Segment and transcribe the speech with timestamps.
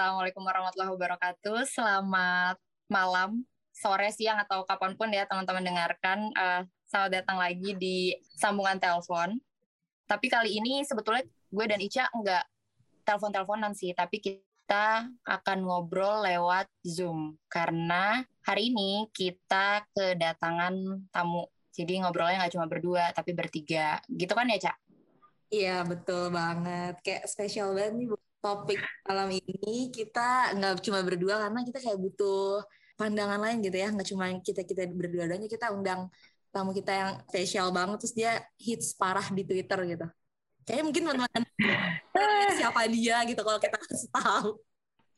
[0.00, 1.60] Assalamualaikum warahmatullahi wabarakatuh.
[1.68, 2.56] Selamat
[2.88, 6.32] malam, sore, siang, atau kapan pun ya teman-teman dengarkan.
[6.32, 9.36] Uh, selamat datang lagi di sambungan telepon.
[10.08, 12.44] Tapi kali ini sebetulnya gue dan Ica nggak
[13.04, 17.36] telepon-teleponan sih, tapi kita akan ngobrol lewat Zoom.
[17.52, 21.44] Karena hari ini kita kedatangan tamu.
[21.76, 24.00] Jadi ngobrolnya nggak cuma berdua, tapi bertiga.
[24.08, 24.76] Gitu kan ya, Cak?
[25.52, 26.96] Iya, betul banget.
[27.04, 32.64] Kayak spesial banget nih topik malam ini kita nggak cuma berdua karena kita kayak butuh
[32.96, 36.08] pandangan lain gitu ya nggak cuma kita kita berdua doang kita undang
[36.50, 40.06] tamu kita yang spesial banget terus dia hits parah di Twitter gitu
[40.64, 41.42] kayaknya mungkin teman-teman
[42.58, 44.48] siapa dia gitu kalau kita kasih tahu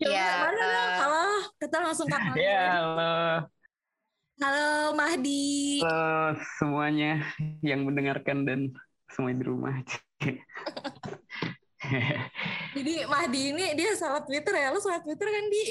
[0.03, 0.91] ya, mana uh, dong?
[0.99, 1.27] Halo,
[1.63, 3.15] kita langsung ke Ya, halo.
[4.43, 5.79] Halo Mahdi.
[5.87, 7.23] Halo semuanya
[7.63, 8.61] yang mendengarkan dan
[9.07, 9.79] semua di rumah.
[12.77, 14.71] Jadi Mahdi ini dia salah Twitter ya?
[14.71, 15.65] Lu salah Twitter kan di?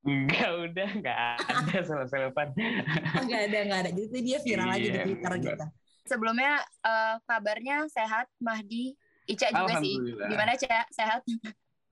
[0.00, 2.48] Enggak, udah enggak ada salah-salahan.
[2.56, 3.90] oh, enggak ada, enggak ada.
[3.92, 5.54] Jadi dia viral iya, aja di Twitter enggak.
[5.56, 5.66] gitu.
[6.08, 8.96] Sebelumnya uh, kabarnya sehat Mahdi.
[9.28, 9.94] Ica juga sih.
[10.26, 10.86] Gimana Cak?
[10.90, 11.20] Sehat?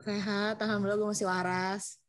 [0.03, 2.01] Sehat, alhamdulillah gue masih waras.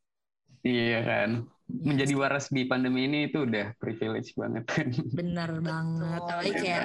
[0.64, 1.30] Iya kan.
[1.70, 4.88] Menjadi waras di pandemi ini itu udah privilege banget kan.
[5.14, 6.18] Bener banget.
[6.18, 6.84] Apalagi kayak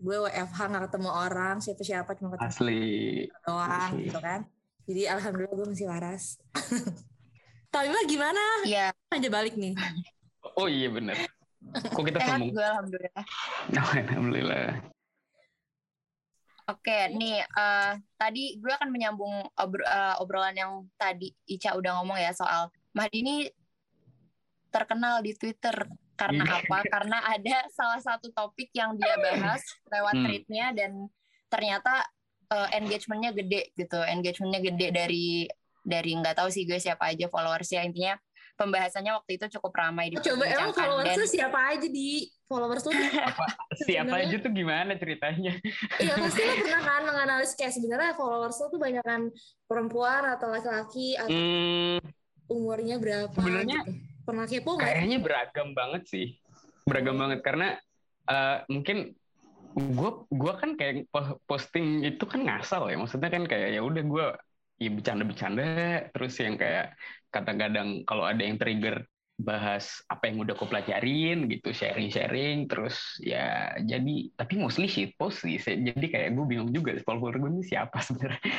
[0.00, 2.84] gue WFH nggak ketemu orang siapa-siapa cuma ketemu asli.
[3.44, 4.04] doang asli.
[4.08, 4.40] gitu kan.
[4.88, 6.24] Jadi alhamdulillah gue masih waras.
[7.72, 8.42] Tapi mah gimana?
[8.66, 8.90] Iya.
[9.12, 9.76] aja balik nih.
[10.56, 11.14] Oh iya bener.
[11.92, 13.24] Kok kita Sehat gue alhamdulillah.
[13.76, 14.68] Oh, alhamdulillah.
[16.70, 22.16] Oke, nih uh, tadi gue akan menyambung obro uh, obrolan yang tadi Ica udah ngomong
[22.16, 23.36] ya soal Mahdi ini
[24.70, 25.74] terkenal di Twitter
[26.20, 26.60] karena iya.
[26.60, 26.78] apa?
[26.84, 30.24] Karena ada salah satu topik yang dia bahas lewat hmm.
[30.28, 30.92] tweetnya dan
[31.48, 32.04] ternyata
[32.52, 35.26] uh, engagementnya gede gitu, engagementnya gede dari
[35.80, 38.20] dari nggak tahu sih gue siapa aja followersnya intinya
[38.60, 41.24] pembahasannya waktu itu cukup ramai di Coba emang followers dan...
[41.24, 42.92] siapa aja di followers tuh?
[43.32, 43.46] Apa,
[43.88, 45.56] siapa aja tuh gimana ceritanya?
[45.96, 49.32] Iya pasti lo pernah kan menganalisis kayak sebenarnya followers tuh banyak kan
[49.64, 52.04] perempuan atau laki-laki atau hmm,
[52.52, 53.32] umurnya berapa?
[53.32, 54.88] Sebenarnya gitu pernah kepo gak?
[54.88, 56.26] Kayaknya beragam banget sih,
[56.84, 57.40] beragam banget.
[57.44, 57.68] Karena
[58.28, 59.14] uh, mungkin
[59.70, 61.06] gue gue kan kayak
[61.46, 64.26] posting itu kan ngasal ya, maksudnya kan kayak ya udah gue
[64.80, 65.64] ya bercanda-bercanda.
[66.12, 66.96] Terus yang kayak
[67.30, 69.06] kadang-kadang kalau ada yang trigger
[69.40, 75.48] bahas apa yang udah gue pelajarin gitu sharing-sharing terus ya jadi tapi mostly shit post
[75.48, 75.56] sih.
[75.56, 78.52] Jadi kayak gue bingung juga follower gue ini siapa sebenarnya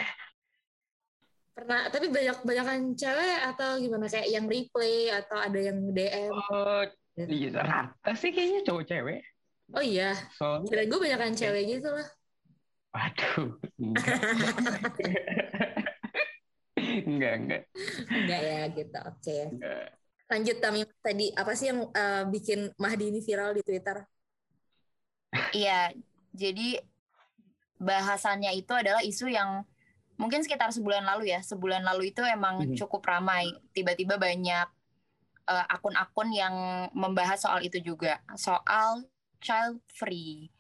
[1.51, 6.31] Pernah, tapi banyak banyakan cewek atau gimana kayak yang replay atau ada yang DM?
[6.31, 6.87] Oh,
[7.19, 9.19] iya, rata sih kayaknya cowok cewek.
[9.71, 10.15] Oh iya.
[10.35, 12.07] Soalnya Kira gue banyakan cewek gitu lah.
[12.91, 13.49] Waduh.
[13.79, 14.19] Enggak.
[17.07, 17.61] enggak, enggak.
[18.27, 18.97] ya gitu.
[19.07, 19.19] Oke.
[19.19, 19.43] Okay.
[20.31, 24.03] Lanjut Tami tadi apa sih yang uh, bikin Mahdi ini viral di Twitter?
[25.55, 25.95] Iya,
[26.35, 26.83] jadi
[27.79, 29.63] bahasannya itu adalah isu yang
[30.21, 31.41] mungkin sekitar sebulan lalu ya.
[31.41, 32.77] Sebulan lalu itu emang hmm.
[32.77, 33.49] cukup ramai.
[33.73, 34.69] Tiba-tiba banyak
[35.49, 36.53] uh, akun-akun yang
[36.93, 38.21] membahas soal itu juga.
[38.37, 39.09] Soal
[39.41, 40.53] child free.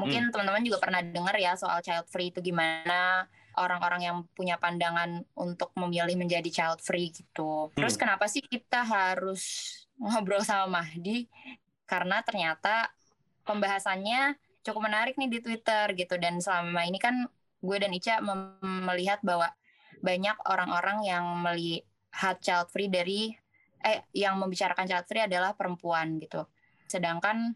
[0.00, 0.30] Mungkin hmm.
[0.32, 5.76] teman-teman juga pernah dengar ya soal child free itu gimana orang-orang yang punya pandangan untuk
[5.76, 7.68] memilih menjadi child free gitu.
[7.68, 7.76] Hmm.
[7.76, 9.68] terus kenapa sih kita harus
[10.00, 11.28] ngobrol sama Mahdi?
[11.84, 12.88] Karena ternyata
[13.44, 16.16] pembahasannya cukup menarik nih di Twitter gitu.
[16.16, 17.28] Dan selama ini kan
[17.62, 18.18] gue dan Ica
[18.62, 19.48] melihat bahwa
[20.02, 23.32] banyak orang-orang yang melihat child free dari
[23.82, 26.46] eh yang membicarakan child free adalah perempuan gitu.
[26.90, 27.54] Sedangkan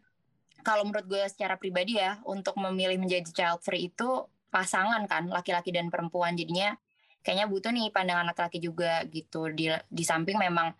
[0.62, 5.70] kalau menurut gue secara pribadi ya untuk memilih menjadi child free itu pasangan kan laki-laki
[5.70, 6.74] dan perempuan jadinya
[7.22, 10.70] kayaknya butuh nih pandangan laki-laki juga gitu di di samping memang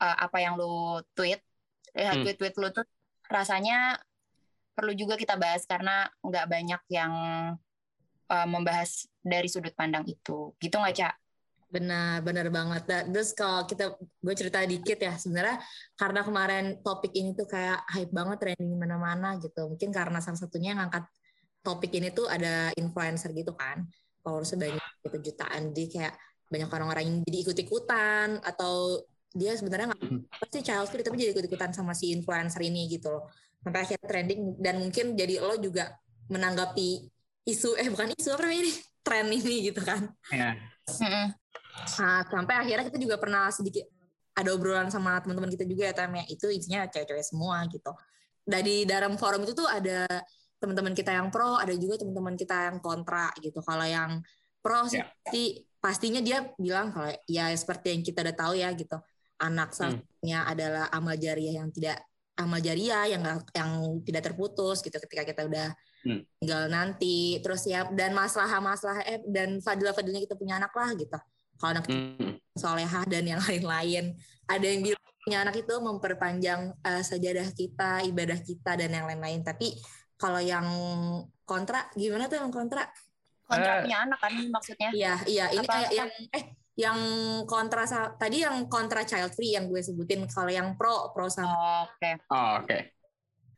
[0.00, 1.40] uh, apa yang lo tweet
[1.92, 2.24] ya hmm.
[2.24, 2.84] tweet-tweet lo tuh
[3.28, 4.00] rasanya
[4.72, 7.12] perlu juga kita bahas karena nggak banyak yang
[8.30, 10.54] uh, membahas dari sudut pandang itu.
[10.62, 11.14] Gitu nggak, Cak?
[11.70, 12.82] Benar, benar banget.
[13.10, 15.62] Terus kalau kita gue cerita dikit ya, sebenarnya
[15.94, 19.70] karena kemarin topik ini tuh kayak hype banget trending mana-mana gitu.
[19.70, 21.06] Mungkin karena salah satunya ngangkat
[21.62, 23.86] topik ini tuh ada influencer gitu kan.
[24.20, 26.14] Kalau sebanyak itu jutaan, jadi kayak
[26.50, 28.98] banyak orang-orang yang jadi ikut-ikutan atau
[29.30, 30.20] dia sebenarnya nggak hmm.
[30.42, 33.30] pasti child free tapi jadi ikut-ikutan sama si influencer ini gitu loh.
[33.62, 35.94] Sampai akhirnya trending dan mungkin jadi lo juga
[36.26, 40.10] menanggapi isu eh bukan isu apa ini tren ini gitu kan.
[40.28, 40.60] Yeah.
[41.00, 43.86] Nah, sampai akhirnya kita juga pernah sedikit
[44.36, 47.92] ada obrolan sama teman-teman kita juga ya Tam ya itu isinya cewek-cewek semua gitu.
[48.44, 50.06] Dari dalam forum itu tuh ada
[50.60, 53.64] teman-teman kita yang pro, ada juga teman-teman kita yang kontra gitu.
[53.64, 54.20] Kalau yang
[54.60, 55.56] pro sih yeah.
[55.80, 59.00] pastinya dia bilang kalau ya seperti yang kita udah tahu ya gitu
[59.40, 60.52] anak satunya hmm.
[60.52, 62.04] adalah amal jariah yang tidak
[62.36, 63.24] amal jariah yang
[63.56, 63.70] yang
[64.04, 65.72] tidak terputus gitu ketika kita udah
[66.06, 66.22] hmm.
[66.40, 67.40] tinggal nanti.
[67.44, 71.18] Terus ya dan masalah-masalah eh dan fadilah-fadilnya kita punya anak lah gitu.
[71.60, 72.40] Kalau anak hmm.
[72.56, 74.16] solehah dan yang lain-lain.
[74.50, 79.44] Ada yang bilang punya anak itu memperpanjang uh, sajadah kita ibadah kita dan yang lain-lain.
[79.44, 79.76] Tapi
[80.16, 80.66] kalau yang
[81.44, 82.88] kontra gimana tuh yang kontra?
[83.44, 84.90] Kontra uh, punya anak kan maksudnya?
[84.92, 85.44] Iya iya.
[85.52, 86.44] Ini Apa, kayak yang eh
[86.80, 86.98] yang
[87.44, 87.84] kontra
[88.16, 90.24] tadi yang kontra child free yang gue sebutin.
[90.28, 92.00] Kalau yang pro pro sama oh, oke.
[92.00, 92.12] Okay.
[92.32, 92.64] oh, oke.
[92.64, 92.80] okay.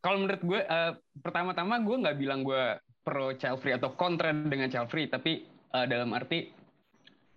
[0.03, 2.77] Kalau menurut gue uh, pertama-tama gue nggak bilang gue
[3.07, 6.51] pro child free atau kontra dengan child free tapi uh, dalam arti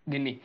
[0.06, 0.38] gini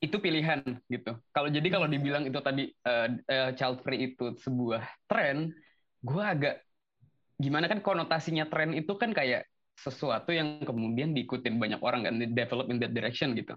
[0.00, 1.12] itu pilihan gitu.
[1.28, 5.52] Kalau jadi kalau dibilang itu tadi uh, uh, child free itu sebuah tren
[6.00, 6.64] gue agak
[7.36, 9.44] gimana kan konotasinya tren itu kan kayak
[9.76, 13.52] sesuatu yang kemudian diikutin banyak orang kan develop in that direction gitu.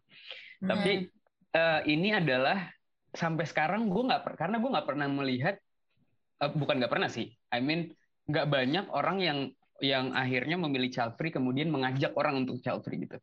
[0.64, 0.68] Hmm.
[0.72, 1.12] tapi
[1.56, 2.72] uh, ini adalah
[3.12, 5.56] sampai sekarang gue nggak karena gue nggak pernah melihat
[6.44, 7.95] uh, bukan nggak pernah sih I mean
[8.28, 9.40] nggak banyak orang yang
[9.80, 13.19] yang akhirnya memilih child free kemudian mengajak orang untuk child free gitu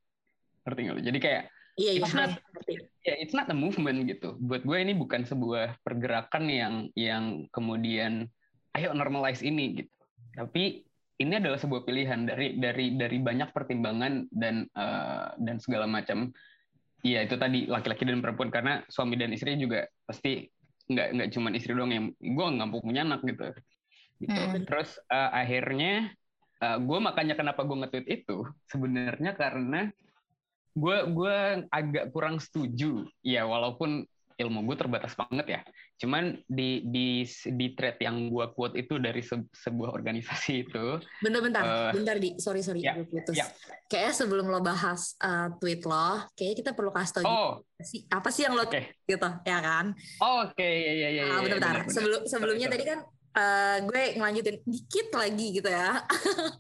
[0.65, 1.45] ngerti nggak jadi kayak
[1.81, 2.03] Iya, iya.
[2.05, 2.33] It's not,
[3.07, 4.37] yeah, it's not a movement gitu.
[4.37, 8.29] Buat gue ini bukan sebuah pergerakan yang yang kemudian
[8.77, 9.95] ayo normalize ini gitu.
[10.37, 10.85] Tapi
[11.21, 16.29] ini adalah sebuah pilihan dari dari dari banyak pertimbangan dan uh, dan segala macam.
[17.01, 20.45] Iya itu tadi laki-laki dan perempuan karena suami dan istri juga pasti
[20.91, 23.47] nggak nggak cuma istri doang yang gue nggak punya anak gitu.
[24.19, 24.35] gitu.
[24.35, 24.67] Hmm.
[24.67, 26.11] Terus uh, akhirnya
[26.61, 29.89] uh, gue makanya kenapa gue nge-tweet itu sebenarnya karena
[30.75, 31.37] gue gue
[31.71, 34.07] agak kurang setuju ya walaupun
[34.39, 35.61] ilmu gue terbatas banget ya.
[36.01, 40.97] Cuman di di di thread yang gue quote itu dari se, sebuah organisasi itu.
[41.21, 43.37] Bentar-bentar, uh, bentar di, sorry sorry ya, putus.
[43.37, 43.53] Ya.
[43.85, 47.53] Kayaknya sebelum lo bahas uh, tweet lo, kayaknya kita perlu kasih tau oh.
[47.85, 48.97] sih apa sih yang lo okay.
[49.05, 49.93] gitu, ya kan?
[50.25, 50.73] Oh, Oke, okay.
[50.89, 51.25] ya ya ya.
[51.29, 51.85] Ah, bentar-bentar.
[51.93, 52.99] Sebelum sebelumnya tadi kan
[53.37, 56.01] uh, gue ngelanjutin dikit lagi gitu ya.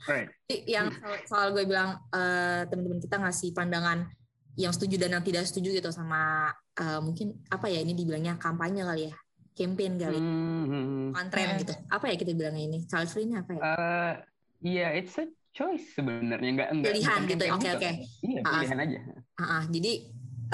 [0.04, 0.28] Right.
[0.76, 4.04] yang soal, soal gue bilang uh, teman-teman kita ngasih pandangan
[4.60, 8.84] yang setuju dan yang tidak setuju gitu sama uh, mungkin apa ya ini dibilangnya kampanye
[8.84, 9.16] kali ya
[9.60, 10.16] campaign kali.
[10.16, 11.60] Hmm, kontren hmm.
[11.60, 11.72] gitu.
[11.92, 12.78] Apa ya kita bilangnya ini?
[12.88, 13.60] Child free ini apa ya?
[13.60, 14.12] Uh,
[14.64, 16.50] iya yeah, it's a choice sebenarnya.
[16.56, 17.68] Nggak enggak pilihan gitu oke oke.
[17.76, 17.92] Okay.
[18.24, 18.98] iya pilihan uh, aja.
[19.04, 19.92] Uh, uh, jadi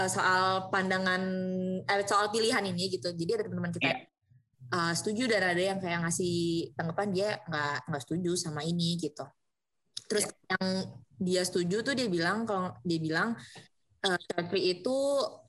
[0.03, 0.43] uh, soal
[0.75, 1.23] pandangan
[1.87, 3.15] eh, soal pilihan ini gitu.
[3.15, 4.01] Jadi ada teman-teman kita yeah.
[4.75, 6.37] uh, setuju dan ada yang kayak ngasih
[6.75, 9.25] tanggapan dia nggak nggak setuju sama ini gitu.
[10.11, 10.51] Terus yeah.
[10.59, 10.67] yang
[11.17, 13.39] dia setuju tuh dia bilang kalau dia bilang
[14.05, 14.97] uh, child free itu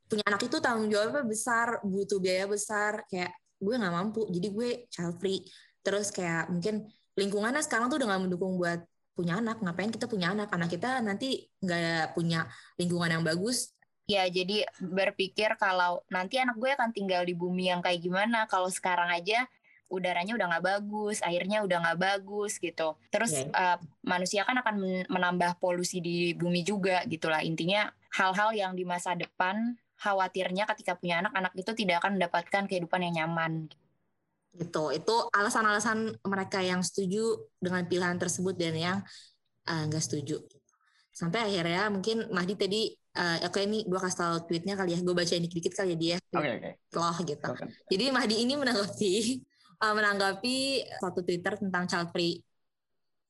[0.07, 3.03] punya anak itu tanggung jawabnya besar butuh biaya besar.
[3.11, 5.45] Kayak gue nggak mampu jadi gue child free
[5.81, 6.87] terus kayak mungkin
[7.17, 8.85] lingkungannya sekarang tuh udah nggak mendukung buat
[9.17, 12.45] punya anak ngapain kita punya anak anak kita nanti nggak punya
[12.77, 13.73] lingkungan yang bagus
[14.05, 18.69] ya jadi berpikir kalau nanti anak gue akan tinggal di bumi yang kayak gimana kalau
[18.69, 19.49] sekarang aja
[19.87, 22.99] udaranya udah nggak bagus, airnya udah nggak bagus gitu.
[23.07, 23.47] Terus yeah.
[23.47, 23.55] Iya.
[23.55, 27.39] uh, manusia kan akan menambah polusi di bumi juga gitulah.
[27.39, 32.63] Intinya hal-hal yang di masa depan khawatirnya ketika punya anak, anak itu tidak akan mendapatkan
[32.69, 33.65] kehidupan yang nyaman.
[34.53, 34.83] Gitu.
[34.93, 38.97] Itu alasan-alasan mereka yang setuju dengan pilihan tersebut dan yang
[39.65, 40.37] eh, nggak uh, setuju.
[41.13, 42.81] Sampai akhirnya mungkin Mahdi tadi
[43.17, 45.93] uh, oke okay, ini gue kasih tau tweetnya kali ya, gue baca ini dikit kali
[45.93, 46.17] ya dia.
[46.21, 46.61] Oke okay, oke.
[46.61, 46.97] Okay.
[46.97, 47.49] Loh gitu.
[47.57, 47.67] Okay.
[47.89, 49.13] Jadi Mahdi ini menanggapi
[49.81, 50.55] uh, menanggapi
[51.01, 52.41] satu Twitter tentang child free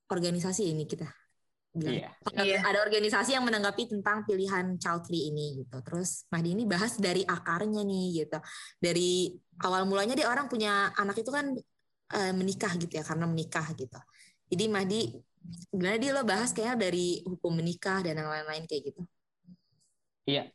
[0.07, 1.07] organisasi ini kita
[1.77, 2.09] bilang.
[2.33, 2.61] Yeah.
[2.65, 5.77] Ada organisasi yang menanggapi tentang pilihan child free ini gitu.
[5.85, 8.37] Terus Mahdi ini bahas dari akarnya nih gitu.
[8.81, 9.31] Dari
[9.61, 11.53] awal mulanya dia orang punya anak itu kan
[12.13, 13.99] uh, menikah gitu ya karena menikah gitu.
[14.49, 15.01] Jadi Mahdi
[15.71, 19.01] gimana dia lo bahas kayaknya dari hukum menikah dan yang lain-lain kayak gitu.
[20.27, 20.51] Iya.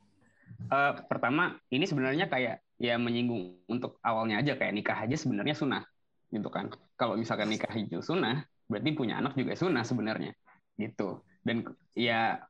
[0.68, 5.82] Uh, pertama ini sebenarnya kayak ya menyinggung untuk awalnya aja kayak nikah aja sebenarnya sunnah
[6.28, 6.68] gitu kan.
[6.98, 10.32] Kalau misalkan nikah itu sunnah, berarti punya anak juga sunnah sebenarnya
[10.78, 11.20] gitu.
[11.42, 12.40] Dan ya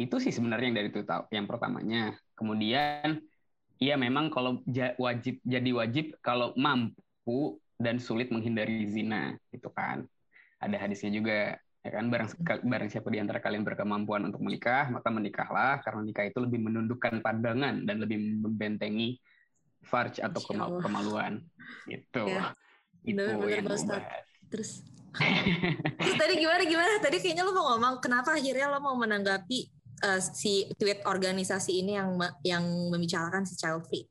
[0.00, 1.00] itu sih sebenarnya yang dari itu
[1.30, 2.16] yang pertamanya.
[2.34, 3.22] Kemudian
[3.78, 4.62] ya memang kalau
[4.98, 10.06] wajib jadi wajib kalau mampu dan sulit menghindari zina gitu kan.
[10.62, 15.08] Ada hadisnya juga ya kan barang barang siapa di antara kalian berkemampuan untuk menikah maka
[15.10, 15.82] menikahlah.
[15.82, 19.18] Karena nikah itu lebih menundukkan pandangan dan lebih membentengi
[19.82, 20.40] farj atau
[20.82, 21.42] kemaluan.
[21.86, 22.26] Gitu.
[22.26, 22.54] Ya.
[23.02, 23.18] itu
[23.50, 23.66] yang
[24.46, 24.86] terus
[26.00, 26.92] Terus tadi gimana gimana?
[27.00, 29.58] Tadi kayaknya lo mau ngomong kenapa akhirnya lo mau menanggapi
[30.04, 34.08] uh, si tweet organisasi ini yang yang membicarakan si child free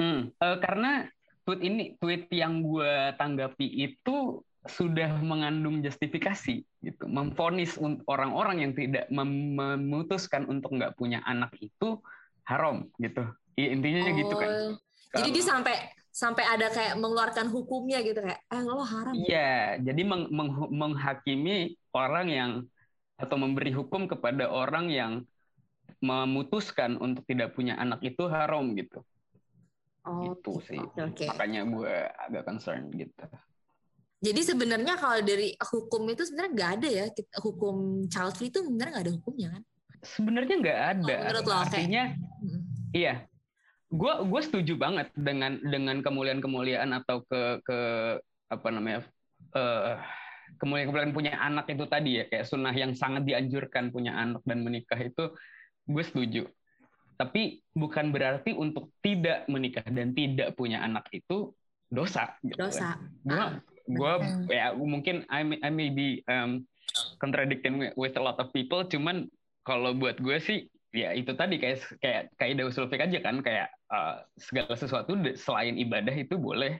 [0.00, 1.06] Hmm, uh, karena
[1.44, 7.04] tweet ini tweet yang gue tanggapi itu sudah mengandung justifikasi gitu.
[7.06, 11.98] Memfonis orang-orang yang tidak mem memutuskan untuk nggak punya anak itu
[12.46, 13.26] haram gitu.
[13.58, 14.50] Intinya oh, gitu kan.
[15.12, 15.76] Jadi dia sampai
[16.12, 21.80] sampai ada kayak mengeluarkan hukumnya gitu kayak eh lo haram iya jadi meng meng menghakimi
[21.96, 22.50] orang yang
[23.16, 25.12] atau memberi hukum kepada orang yang
[26.04, 29.00] memutuskan untuk tidak punya anak itu haram gitu
[30.04, 31.32] oh, itu sih okay.
[31.32, 31.94] makanya gue
[32.28, 33.24] agak concern gitu
[34.22, 37.04] jadi sebenarnya kalau dari hukum itu sebenarnya nggak ada ya
[37.42, 39.62] hukum child free itu sebenarnya nggak ada hukumnya kan?
[40.02, 41.14] Sebenarnya nggak ada.
[41.18, 42.94] Oh, menurut lo, Artinya, okay.
[42.94, 43.14] iya.
[43.92, 47.78] Gue gue setuju banget dengan dengan kemuliaan kemuliaan atau ke ke
[48.48, 49.04] apa namanya
[49.52, 50.00] uh,
[50.56, 54.64] kemuliaan kemuliaan punya anak itu tadi ya kayak sunnah yang sangat dianjurkan punya anak dan
[54.64, 55.36] menikah itu
[55.84, 56.42] gue setuju.
[57.20, 61.52] Tapi bukan berarti untuk tidak menikah dan tidak punya anak itu
[61.92, 62.32] dosa.
[62.40, 62.96] Gitu dosa.
[63.28, 64.12] Gue ah gue
[64.50, 66.66] ya mungkin I may, I may be um,
[67.18, 69.26] contradicting with a lot of people cuman
[69.66, 70.58] kalau buat gue sih
[70.92, 76.12] ya itu tadi kayak kayak kaidah usul aja kan kayak uh, segala sesuatu selain ibadah
[76.12, 76.78] itu boleh.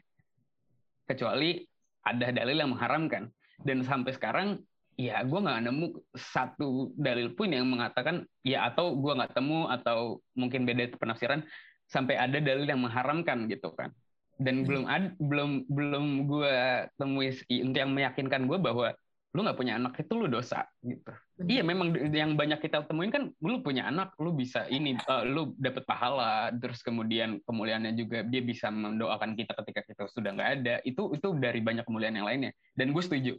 [1.08, 1.64] Kecuali
[2.04, 3.32] ada dalil yang mengharamkan.
[3.62, 4.60] Dan sampai sekarang
[5.00, 10.20] ya gue nggak nemu satu dalil pun yang mengatakan ya atau gue nggak temu atau
[10.36, 11.40] mungkin beda penafsiran
[11.88, 13.90] sampai ada dalil yang mengharamkan gitu kan.
[14.36, 14.66] Dan hmm.
[14.68, 16.54] belum ada belum belum gue
[17.00, 18.92] temui yang meyakinkan gue bahwa
[19.32, 21.08] lu nggak punya anak itu lu dosa gitu.
[21.40, 25.56] Iya memang yang banyak kita temuin kan lu punya anak lu bisa ini uh, lu
[25.56, 30.74] dapat pahala terus kemudian kemuliaannya juga dia bisa mendoakan kita ketika kita sudah nggak ada
[30.84, 33.34] itu itu dari banyak kemuliaan yang lainnya dan gue setuju.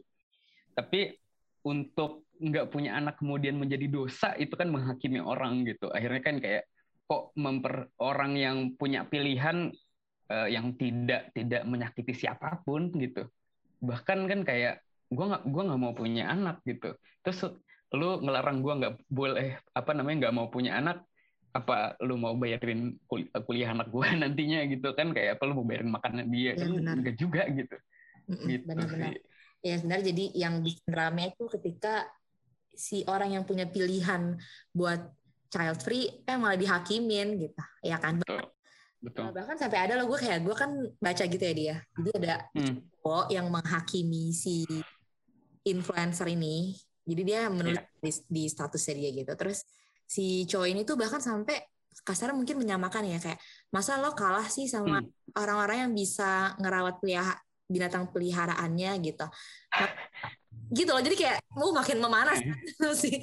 [0.74, 1.14] Tapi
[1.62, 5.94] untuk nggak punya anak kemudian menjadi dosa itu kan menghakimi orang gitu.
[5.94, 6.66] Akhirnya kan kayak
[7.06, 9.70] kok memper orang yang punya pilihan
[10.26, 13.28] uh, yang tidak tidak menyakiti siapa pun gitu
[13.84, 14.80] bahkan kan kayak
[15.10, 17.38] gue nggak gua nggak mau punya anak gitu terus
[17.94, 21.04] lu ngelarang gue nggak boleh apa namanya nggak mau punya anak
[21.54, 25.66] apa lu mau bayarin kul kuliah anak gue nantinya gitu kan kayak apa lu mau
[25.66, 26.94] bayarin makanan dia ya, kan benar.
[26.98, 27.76] enggak juga gitu
[28.50, 29.14] gitu benar-benar
[29.64, 32.04] ya sebenarnya jadi yang bikin rame itu ketika
[32.74, 34.34] si orang yang punya pilihan
[34.74, 34.98] buat
[35.54, 38.50] child free eh malah dihakimin gitu ya kan Betul.
[39.04, 39.36] Betul.
[39.36, 41.76] bahkan sampai ada loh gue kayak gue kan baca gitu ya dia.
[41.92, 42.76] Jadi ada hmm.
[43.04, 44.64] cowok yang menghakimi si
[45.64, 46.76] influencer ini.
[47.04, 48.00] Jadi dia menulis yeah.
[48.00, 49.32] di, di statusnya dia gitu.
[49.36, 49.64] Terus
[50.04, 51.60] si cowok ini tuh bahkan sampai
[52.04, 53.38] kasar mungkin menyamakan ya kayak
[53.70, 55.38] masa lo kalah sih sama hmm.
[55.38, 55.84] orang-orang hmm.
[55.86, 59.24] yang bisa ngerawat pelihara binatang peliharaannya gitu.
[59.72, 59.90] Nah,
[60.72, 62.40] gitu loh jadi kayak mau makin memanas
[62.80, 63.20] kan si,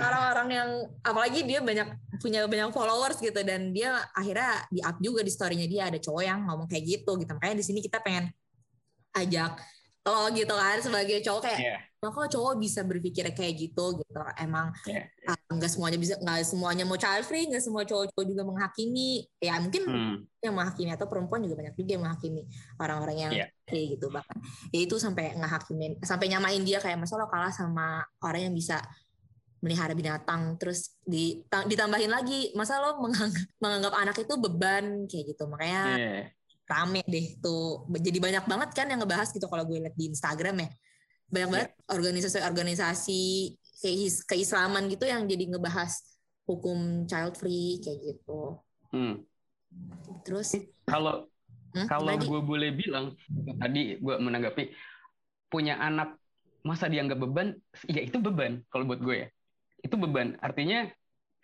[0.00, 0.70] orang-orang yang
[1.04, 5.66] apalagi dia banyak punya banyak followers gitu dan dia akhirnya di up juga di storynya
[5.68, 8.32] dia ada cowok yang ngomong kayak gitu gitu makanya di sini kita pengen
[9.12, 9.60] ajak
[10.00, 11.80] lo gitu kan sebagai cowok kayak yeah.
[12.00, 15.04] Nah, kok cowok bisa berpikir kayak gitu gitu emang yeah.
[15.28, 19.60] uh, nggak semuanya bisa nggak semuanya mau child free nggak semua cowok-cowok juga menghakimi ya
[19.60, 20.16] mungkin hmm.
[20.40, 22.42] yang menghakimi atau perempuan juga banyak juga yang menghakimi
[22.80, 23.48] orang-orang yang yeah.
[23.68, 24.40] kayak gitu bahkan
[24.72, 28.80] ya itu sampai ngehakimin sampai nyamain dia kayak masa lo kalah sama orang yang bisa
[29.60, 30.96] melihara binatang terus
[31.44, 36.24] ditambahin lagi masa lo menganggap, menganggap anak itu beban kayak gitu makanya yeah
[36.70, 37.84] rame deh tuh.
[37.90, 40.70] Jadi banyak banget kan yang ngebahas gitu kalau gue lihat di Instagram ya.
[41.30, 41.54] Banyak yeah.
[41.54, 43.22] banget organisasi-organisasi
[44.30, 45.98] keislaman gitu yang jadi ngebahas
[46.46, 48.62] hukum child free kayak gitu.
[48.90, 49.22] Hmm.
[50.26, 50.58] terus?
[50.82, 51.30] Kalau
[51.78, 53.14] hmm, kalau gue boleh bilang
[53.62, 54.74] tadi gue menanggapi
[55.46, 56.18] punya anak
[56.66, 57.54] masa dianggap beban
[57.86, 59.28] ya itu beban kalau buat gue ya.
[59.82, 60.36] Itu beban.
[60.42, 60.90] Artinya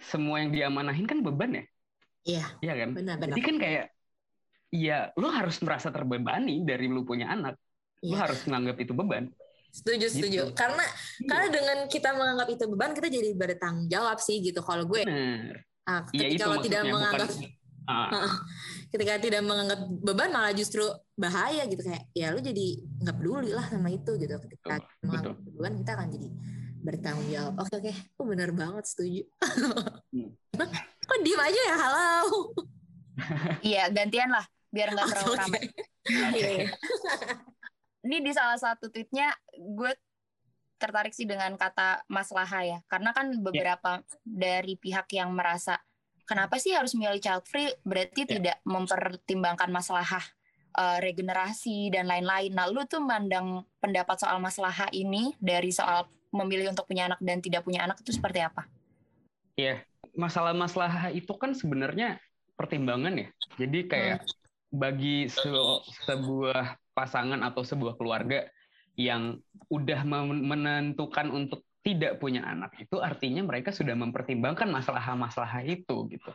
[0.03, 1.65] semua yang diamanahin kan beban ya?
[2.27, 2.47] Iya.
[2.61, 2.91] Iya kan?
[2.93, 3.31] Benar, benar.
[3.33, 3.85] jadi kan kayak
[4.77, 7.57] ya lu harus merasa terbebani dari lu punya anak.
[8.05, 8.29] Lu iya.
[8.29, 9.33] harus menganggap itu beban.
[9.77, 10.43] Setuju, setuju.
[10.49, 10.57] Gitu.
[10.57, 11.29] Karena iya.
[11.29, 14.61] karena dengan kita menganggap itu beban, kita jadi bertanggung jawab sih gitu.
[14.65, 15.65] Kalau gue, Bener.
[15.87, 18.35] Nah, ketika ya, tidak menganggap, bukan, uh.
[18.91, 20.83] ketika tidak menganggap beban malah justru
[21.15, 22.67] bahaya gitu kayak, ya lu jadi
[23.07, 24.35] nggak peduli lah sama itu gitu.
[24.41, 25.05] Ketika Betul.
[25.05, 25.53] menganggap Betul.
[25.55, 26.29] beban, kita akan jadi
[26.87, 27.55] bertanggung jawab.
[27.61, 29.23] Oke oke, oh, benar banget setuju.
[30.11, 30.31] hmm.
[31.07, 32.09] Kok diem aja ya, halo?
[33.65, 35.41] Iya, gantian lah biar nggak terlalu okay.
[35.43, 35.63] ramai.
[36.07, 36.59] Okay.
[38.07, 39.91] Ini di salah satu tweetnya gue
[40.79, 43.41] tertarik sih dengan kata maslaha ya, karena kan iya.
[43.41, 44.23] beberapa yeah.
[44.23, 45.81] dari pihak yang merasa
[46.29, 48.31] kenapa sih harus milih child free berarti yeah.
[48.39, 50.07] tidak mempertimbangkan masalah
[50.77, 52.53] uh, regenerasi dan lain-lain.
[52.55, 57.41] Nah, lu tuh mandang pendapat soal masalah ini dari soal memilih untuk punya anak dan
[57.41, 58.69] tidak punya anak itu seperti apa?
[59.57, 60.13] Iya, yeah.
[60.15, 62.21] masalah-masalah itu kan sebenarnya
[62.55, 63.29] pertimbangan ya.
[63.59, 64.46] Jadi kayak hmm
[64.77, 65.49] bagi se
[66.05, 68.45] sebuah pasangan atau sebuah keluarga
[68.97, 69.37] yang
[69.69, 76.33] udah menentukan untuk tidak punya anak itu artinya mereka sudah mempertimbangkan masalah-masalah itu gitu.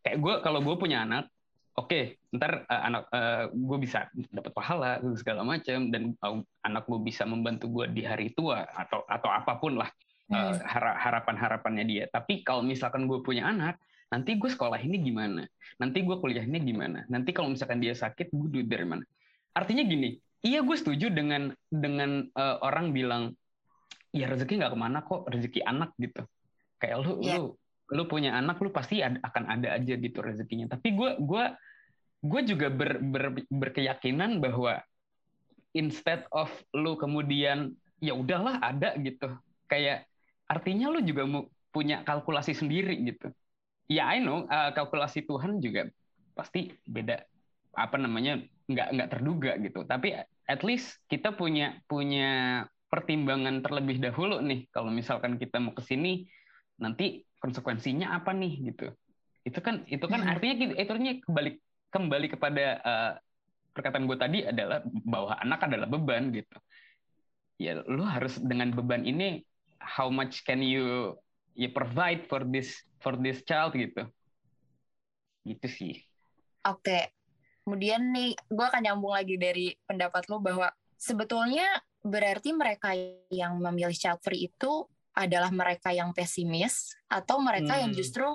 [0.00, 1.28] Kayak gue kalau gue punya anak,
[1.76, 6.88] oke, okay, ntar uh, anak uh, gue bisa dapat pahala segala macam dan uh, anak
[6.88, 9.90] gue bisa membantu gue di hari tua atau atau apa pun lah
[10.32, 10.56] uh,
[10.96, 12.04] harapan-harapannya dia.
[12.08, 13.76] Tapi kalau misalkan gue punya anak,
[14.14, 15.42] nanti gue sekolah ini gimana?
[15.82, 17.02] Nanti gue kuliah ini gimana?
[17.10, 19.02] Nanti kalau misalkan dia sakit, gue duit dari mana?
[19.58, 23.34] Artinya gini, iya gue setuju dengan dengan uh, orang bilang
[24.14, 26.22] ya rezeki nggak ke mana kok rezeki anak gitu
[26.78, 27.40] kayak lu yeah.
[27.40, 27.56] lu
[27.90, 31.44] lu punya anak lu pasti ada, akan ada aja gitu rezekinya tapi gue gue
[32.24, 34.80] gue juga ber, ber, berkeyakinan bahwa
[35.74, 39.34] instead of lu kemudian ya udahlah ada gitu
[39.66, 40.06] kayak
[40.46, 41.42] artinya lu juga mau
[41.74, 43.32] punya kalkulasi sendiri gitu
[43.90, 44.48] ya I know.
[44.48, 45.88] Uh, kalkulasi Tuhan juga
[46.34, 47.22] pasti beda
[47.74, 49.84] apa namanya nggak nggak terduga gitu.
[49.84, 50.16] Tapi
[50.48, 54.70] at least kita punya punya pertimbangan terlebih dahulu nih.
[54.70, 56.28] Kalau misalkan kita mau ke sini
[56.78, 58.88] nanti konsekuensinya apa nih gitu.
[59.44, 60.32] Itu kan itu kan hmm.
[60.32, 61.50] artinya itu artinya kembali
[61.92, 63.12] kembali kepada uh,
[63.74, 66.56] perkataan gue tadi adalah bahwa anak adalah beban gitu.
[67.58, 69.42] Ya lu harus dengan beban ini
[69.78, 71.14] how much can you
[71.54, 74.08] you provide for this for this child gitu
[75.44, 76.00] gitu sih
[76.64, 77.12] oke okay
[77.64, 80.68] kemudian nih gue akan nyambung lagi dari pendapat lo bahwa
[81.00, 81.64] sebetulnya
[82.04, 82.92] berarti mereka
[83.32, 84.84] yang memilih child free itu
[85.16, 87.82] adalah mereka yang pesimis atau mereka hmm.
[87.88, 88.28] yang justru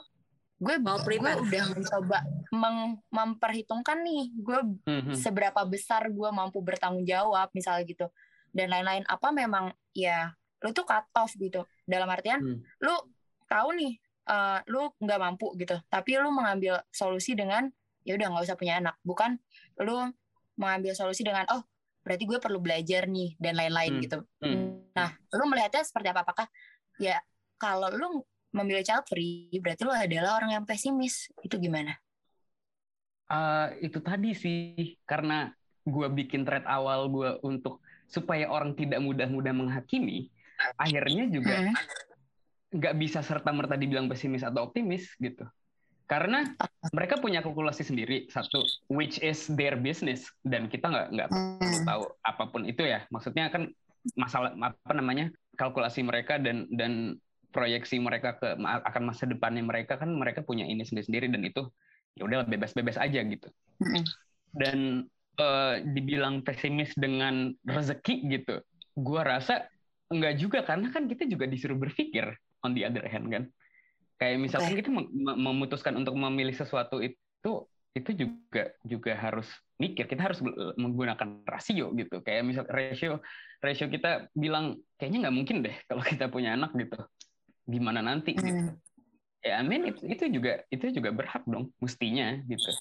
[0.60, 2.20] gue gue udah mencoba
[2.52, 4.60] meng, memperhitungkan nih gue
[4.90, 5.16] hmm.
[5.16, 8.08] seberapa besar gue mampu bertanggung jawab misalnya gitu
[8.52, 10.34] dan lain-lain apa memang ya
[10.66, 12.60] lu tuh cut off gitu dalam artian hmm.
[12.82, 12.96] lu
[13.46, 15.76] tahu nih uh, lu nggak mampu gitu.
[15.90, 17.66] Tapi lu mengambil solusi dengan
[18.06, 18.96] ya udah nggak usah punya anak.
[19.02, 19.36] Bukan
[19.82, 20.14] lu
[20.56, 21.66] mengambil solusi dengan oh
[22.00, 24.04] berarti gue perlu belajar nih dan lain-lain hmm.
[24.06, 24.20] gitu.
[24.40, 24.88] Hmm.
[24.96, 26.22] nah lu melihatnya seperti apa?
[26.24, 26.48] Apakah
[27.02, 27.18] ya
[27.60, 28.08] kalau lu
[28.56, 31.34] memilih child free berarti lu adalah orang yang pesimis.
[31.42, 31.98] Itu gimana?
[33.30, 34.96] Uh, itu tadi sih.
[35.04, 35.50] Karena
[35.84, 40.34] gue bikin thread awal gue untuk supaya orang tidak mudah-mudah menghakimi
[40.76, 41.76] akhirnya juga hmm.
[42.70, 45.46] Nggak bisa serta merta dibilang pesimis atau optimis gitu
[46.10, 46.42] karena
[46.90, 51.62] mereka punya kalkulasi sendiri satu which is their business dan kita nggak nggak hmm.
[51.62, 53.70] perlu tahu apa pun itu ya maksudnya kan
[54.18, 57.22] masalah apa namanya kalkulasi mereka dan dan
[57.54, 61.66] proyeksi mereka ke akan masa depannya mereka kan mereka punya ini sendiri sendiri dan itu
[62.18, 63.50] ya udah bebas-bebas aja gitu
[63.82, 64.04] hmm.
[64.58, 64.78] dan
[65.38, 68.66] uh, dibilang pesimis dengan rezeki gitu
[68.98, 69.70] gua rasa
[70.10, 72.34] enggak juga karena kan kita juga disuruh berpikir
[72.66, 73.44] on the other hand kan.
[74.20, 74.92] Kayak misalkan kita
[75.40, 79.48] memutuskan untuk memilih sesuatu itu itu juga juga harus
[79.80, 80.06] mikir.
[80.06, 80.44] Kita harus
[80.76, 82.20] menggunakan rasio gitu.
[82.22, 83.24] Kayak misal ratio
[83.64, 87.00] ratio kita bilang kayaknya nggak mungkin deh kalau kita punya anak gitu.
[87.64, 88.36] Gimana nanti?
[88.36, 88.44] Gitu.
[88.44, 88.56] hmm.
[88.60, 88.74] gitu.
[89.40, 92.72] Ya I mean itu, itu juga itu juga berhak dong mestinya gitu.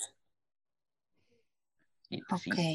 [2.08, 2.50] Oke.
[2.50, 2.74] Okay.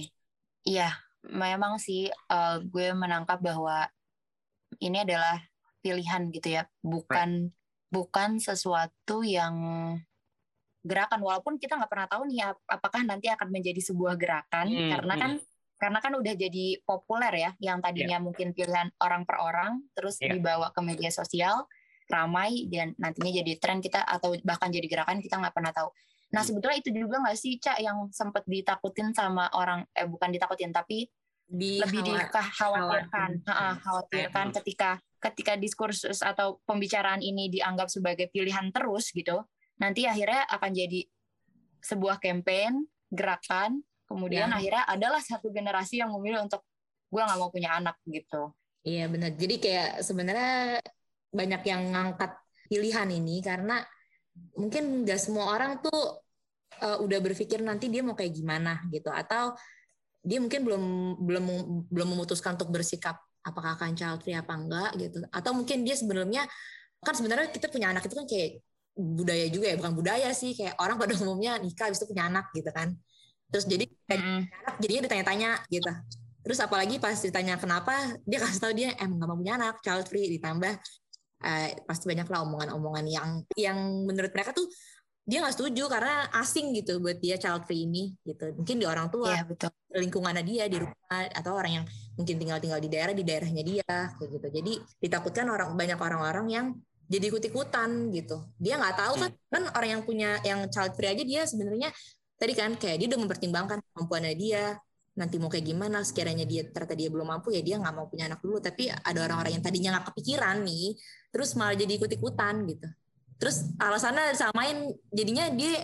[0.64, 0.94] iya
[1.26, 3.88] memang sih uh, gue menangkap bahwa
[4.84, 5.40] ini adalah
[5.84, 7.62] pilihan gitu ya bukan right
[7.94, 9.54] bukan sesuatu yang
[10.82, 15.14] gerakan walaupun kita nggak pernah tahu nih apakah nanti akan menjadi sebuah gerakan hmm, karena
[15.16, 15.46] kan hmm.
[15.78, 18.26] karena kan udah jadi populer ya yang tadinya yeah.
[18.26, 20.34] mungkin pilihan orang per orang terus yeah.
[20.34, 21.70] dibawa ke media sosial
[22.12, 25.88] ramai dan nantinya jadi tren kita atau bahkan jadi gerakan kita nggak pernah tahu.
[26.36, 26.48] Nah hmm.
[26.52, 31.08] sebetulnya itu juga nggak sih cak yang sempat ditakutin sama orang eh bukan ditakutin tapi
[31.48, 33.48] di lebih dikhawatirkan,
[33.80, 39.40] khawatirkan ketika ketika diskursus atau pembicaraan ini dianggap sebagai pilihan terus gitu,
[39.80, 41.08] nanti akhirnya akan jadi
[41.80, 44.60] sebuah campaign, gerakan, kemudian ya.
[44.60, 46.68] akhirnya adalah satu generasi yang memilih untuk
[47.08, 48.52] gue nggak mau punya anak gitu.
[48.84, 49.32] Iya benar.
[49.40, 50.84] Jadi kayak sebenarnya
[51.32, 52.32] banyak yang ngangkat
[52.68, 53.80] pilihan ini karena
[54.60, 56.20] mungkin nggak semua orang tuh
[56.84, 59.56] uh, udah berpikir nanti dia mau kayak gimana gitu atau
[60.24, 60.84] dia mungkin belum
[61.20, 61.46] belum
[61.92, 66.48] belum memutuskan untuk bersikap apakah akan child free apa enggak gitu atau mungkin dia sebenarnya
[67.04, 68.50] kan sebenarnya kita punya anak itu kan kayak
[68.96, 72.50] budaya juga ya bukan budaya sih kayak orang pada umumnya nikah habis itu punya anak
[72.56, 72.96] gitu kan
[73.52, 74.42] terus jadi kayak mm.
[74.66, 75.92] anak jadinya ditanya-tanya gitu
[76.44, 77.94] terus apalagi pas ditanya kenapa
[78.28, 80.74] dia kasih tahu dia emang gak mau punya anak child free ditambah
[81.44, 84.68] eh, pasti banyak lah omongan-omongan yang yang menurut mereka tuh
[85.24, 89.08] dia nggak setuju karena asing gitu buat dia child free ini gitu mungkin di orang
[89.08, 89.72] tua ya, betul.
[89.96, 93.90] lingkungannya dia di rumah atau orang yang mungkin tinggal tinggal di daerah di daerahnya dia
[93.90, 94.48] kayak gitu.
[94.62, 96.66] Jadi ditakutkan orang banyak orang-orang yang
[97.10, 98.38] jadi ikut ikutan gitu.
[98.58, 99.52] Dia nggak tahu kan hmm.
[99.52, 101.90] kan orang yang punya yang child free aja dia sebenarnya
[102.38, 104.78] tadi kan kayak dia udah mempertimbangkan kemampuannya dia
[105.14, 108.30] nanti mau kayak gimana sekiranya dia ternyata dia belum mampu ya dia nggak mau punya
[108.30, 108.58] anak dulu.
[108.62, 110.98] Tapi ada orang-orang yang tadinya nggak kepikiran nih
[111.34, 112.88] terus malah jadi ikut-ikutan gitu.
[113.42, 115.82] Terus alasannya samain jadinya dia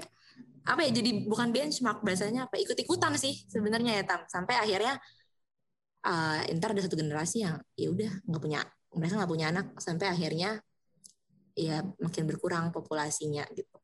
[0.69, 4.21] apa ya jadi bukan benchmark bahasanya apa ikut-ikutan sih sebenarnya ya tam.
[4.29, 4.97] Sampai akhirnya
[6.05, 8.59] uh, ntar ada satu generasi yang ya udah nggak punya
[8.95, 10.59] mereka nggak punya anak sampai akhirnya
[11.57, 13.77] ya makin berkurang populasinya gitu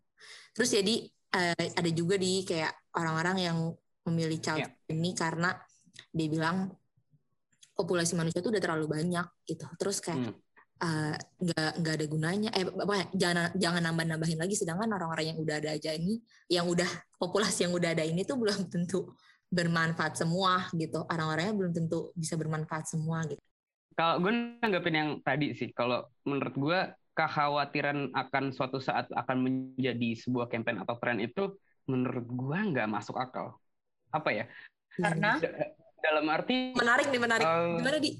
[0.55, 3.57] terus jadi uh, ada juga di kayak orang-orang yang
[4.05, 4.93] memilih child yeah.
[4.93, 5.51] ini karena
[6.13, 6.71] dia bilang
[7.75, 9.67] populasi manusia itu udah terlalu banyak gitu.
[9.75, 10.43] Terus kayak hmm.
[10.75, 11.15] Uh,
[11.55, 15.71] nggak ada gunanya eh apa jangan jangan nambah nambahin lagi sedangkan orang-orang yang udah ada
[15.71, 16.19] aja ini
[16.51, 19.07] yang udah populasi yang udah ada ini tuh belum tentu
[19.55, 23.39] bermanfaat semua gitu orang-orangnya belum tentu bisa bermanfaat semua gitu
[23.95, 26.79] kalau gue nanggepin yang tadi sih kalau menurut gue
[27.15, 31.55] kekhawatiran akan suatu saat akan menjadi sebuah campaign atau tren itu
[31.87, 33.55] menurut gue nggak masuk akal
[34.15, 34.45] apa ya?
[34.95, 35.35] Karena
[35.99, 37.45] dalam arti menarik nih menarik.
[37.45, 38.11] Uh, Gimana di?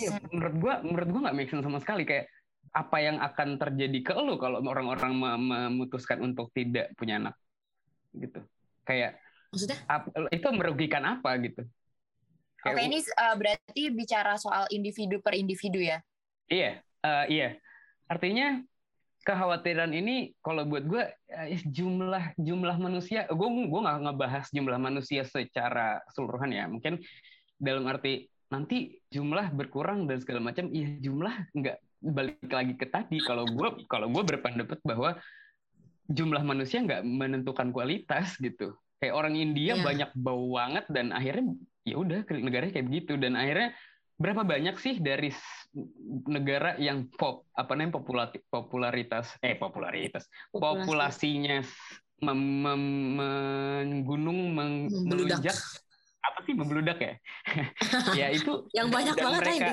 [0.00, 2.26] Iya, menurut gua menurut gua nggak make sense sama sekali kayak
[2.74, 7.34] apa yang akan terjadi ke lu kalau orang-orang memutuskan untuk tidak punya anak
[8.16, 8.42] gitu.
[8.84, 9.20] Kayak
[9.56, 9.80] maksudnya
[10.28, 11.64] itu merugikan apa gitu?
[12.66, 16.02] Oke, ini uh, berarti bicara soal individu per individu ya?
[16.50, 17.56] Iya, uh, iya.
[18.10, 18.60] Artinya
[19.26, 21.02] kekhawatiran ini kalau buat gue
[21.34, 27.02] eh, jumlah jumlah manusia gue gue nggak ngebahas jumlah manusia secara keseluruhan ya mungkin
[27.58, 33.18] dalam arti nanti jumlah berkurang dan segala macam iya jumlah nggak balik lagi ke tadi
[33.18, 35.18] kalau gue kalau gue berpendapat bahwa
[36.06, 39.84] jumlah manusia nggak menentukan kualitas gitu kayak orang India yeah.
[39.84, 41.54] banyak bau banget dan akhirnya
[41.86, 43.12] ya udah negaranya kayak begitu.
[43.20, 43.76] Dan akhirnya
[44.16, 45.28] berapa banyak sih dari
[46.24, 48.00] negara yang pop apa namanya
[48.48, 50.88] popularitas eh popularitas Populasi.
[50.88, 51.58] populasinya
[52.24, 52.84] mem, mem,
[53.20, 55.52] menggunung meng, melunjak
[56.24, 57.14] apa sih membludak ya?
[58.18, 59.70] Ya itu yang banyak banget mereka,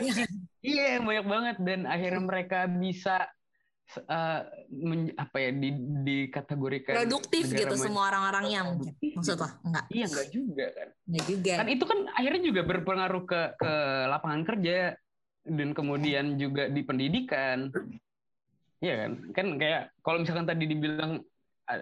[0.62, 1.56] iya banyak banget.
[1.64, 3.26] Dan akhirnya mereka bisa
[4.08, 4.42] uh,
[4.72, 5.70] men, apa ya di
[6.04, 9.86] dikategorikan produktif gitu semua orang-orangnya mungkin maksudnya enggak.
[9.92, 10.88] Iya enggak juga kan.
[11.08, 11.54] Enggak juga.
[11.60, 13.74] Kan itu kan akhirnya juga berpengaruh ke ke
[14.10, 14.78] lapangan kerja
[15.44, 17.70] dan kemudian juga di pendidikan.
[18.84, 19.12] Iya kan?
[19.32, 21.22] Kan kayak kalau misalkan tadi dibilang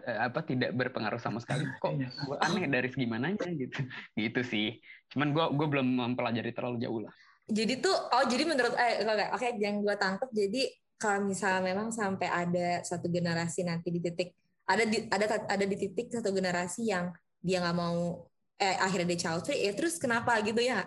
[0.05, 2.13] apa tidak berpengaruh sama sekali kok iya.
[2.45, 3.81] aneh dari segi mananya gitu.
[4.19, 4.67] Gitu sih.
[5.13, 7.13] Cuman gue gue belum mempelajari terlalu jauh lah.
[7.51, 11.89] Jadi tuh oh jadi menurut eh oke okay, yang gue tangkap jadi kalau misalnya memang
[11.89, 14.37] sampai ada satu generasi nanti di titik
[14.69, 17.09] ada di ada ada di titik satu generasi yang
[17.41, 18.29] dia nggak mau
[18.61, 20.85] eh akhirnya dia child free ya terus kenapa gitu ya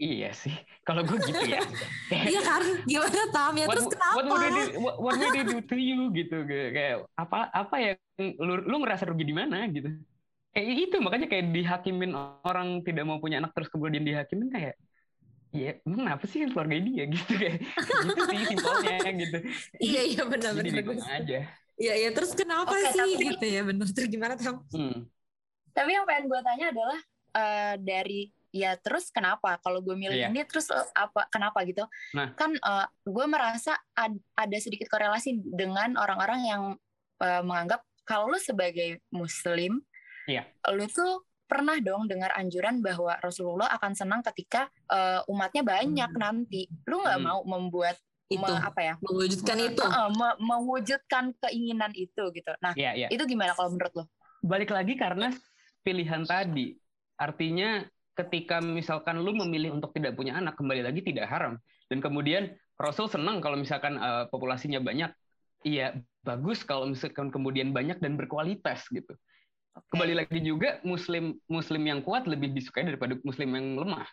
[0.00, 1.60] Iya sih, kalau gue gitu ya.
[2.32, 4.16] iya kan, gimana tam ya terus kenapa?
[4.16, 7.92] What would, they, what, what would they do to you gitu, kayak apa apa ya
[8.40, 9.92] lu lu ngerasa rugi di mana gitu?
[10.56, 14.80] Kayak itu makanya kayak dihakimin orang tidak mau punya anak terus kemudian dihakimin kayak
[15.50, 17.58] Iya, kenapa sih keluarga dia gitu kayak
[18.06, 19.38] gitu sih simpelnya gitu.
[19.82, 20.74] Iya iya benar benar.
[20.78, 21.38] Jadi aja.
[21.80, 24.62] Iya iya terus kenapa Oke, sih tapi, gitu ya benar terus gimana tam?
[24.70, 25.10] Hmm.
[25.74, 26.98] Tapi yang pengen gue tanya adalah
[27.34, 30.30] uh, dari ya terus kenapa kalau gue milih yeah.
[30.30, 31.82] ini terus uh, apa kenapa gitu?
[32.14, 32.30] Nah.
[32.38, 36.62] Kan uh, gue merasa ad, ada sedikit korelasi dengan orang-orang yang
[37.22, 39.78] uh, menganggap kalau lu sebagai muslim,
[40.26, 40.42] yeah.
[40.74, 46.20] lu tuh pernah dong dengar anjuran bahwa Rasulullah akan senang ketika uh, umatnya banyak hmm.
[46.22, 46.70] nanti.
[46.86, 47.26] Lu nggak hmm.
[47.26, 47.98] mau membuat
[48.30, 52.52] itu me, apa ya mewujudkan me, itu uh, me, mewujudkan keinginan itu gitu.
[52.62, 53.10] Nah yeah, yeah.
[53.10, 54.04] itu gimana kalau menurut lo?
[54.46, 55.34] Balik lagi karena
[55.82, 56.78] pilihan tadi.
[57.18, 57.82] Artinya
[58.14, 61.58] ketika misalkan lu memilih untuk tidak punya anak kembali lagi tidak haram
[61.90, 65.10] dan kemudian Rasul senang kalau misalkan uh, populasinya banyak.
[65.60, 69.12] Iya bagus kalau misalkan kemudian banyak dan berkualitas gitu.
[69.70, 69.86] Okay.
[69.94, 74.06] Kembali lagi juga muslim muslim yang kuat lebih disukai daripada muslim yang lemah.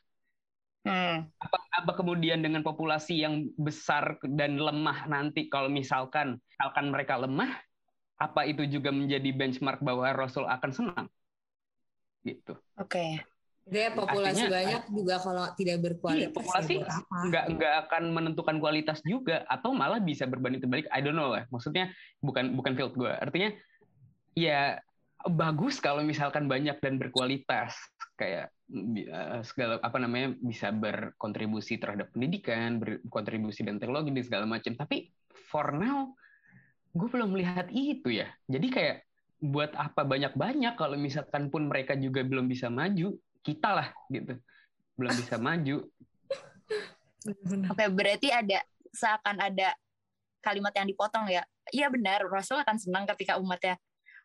[0.87, 1.27] Hmm.
[1.41, 7.57] Apa, apa kemudian dengan populasi yang besar dan lemah nanti kalau misalkan misalkan mereka lemah,
[8.21, 11.05] apa itu juga menjadi benchmark bahwa Rasul akan senang?
[12.23, 12.55] Gitu.
[12.79, 12.87] Oke.
[12.87, 13.11] Okay.
[13.67, 16.23] Dia populasi Artinya, banyak juga kalau tidak berkualitas.
[16.23, 16.73] Iya, populasi
[17.27, 20.87] nggak nggak akan menentukan kualitas juga atau malah bisa berbanding terbalik.
[20.87, 21.43] I don't know lah.
[21.51, 21.91] Maksudnya
[22.23, 23.11] bukan bukan field gue.
[23.11, 23.51] Artinya
[24.39, 24.79] ya
[25.25, 27.73] bagus kalau misalkan banyak dan berkualitas
[28.17, 28.53] kayak
[29.09, 34.77] uh, segala apa namanya bisa berkontribusi terhadap pendidikan, berkontribusi dan teknologi dan segala macam.
[34.77, 35.09] Tapi
[35.49, 36.13] for now
[36.93, 38.29] gue belum melihat itu ya.
[38.45, 38.97] Jadi kayak
[39.37, 44.37] buat apa banyak-banyak kalau misalkan pun mereka juga belum bisa maju, kita lah gitu.
[44.97, 45.85] Belum bisa maju.
[47.73, 48.61] Oke, berarti ada
[48.93, 49.77] seakan ada
[50.41, 51.43] kalimat yang dipotong ya.
[51.69, 53.75] Iya benar, Rasul akan senang ketika umatnya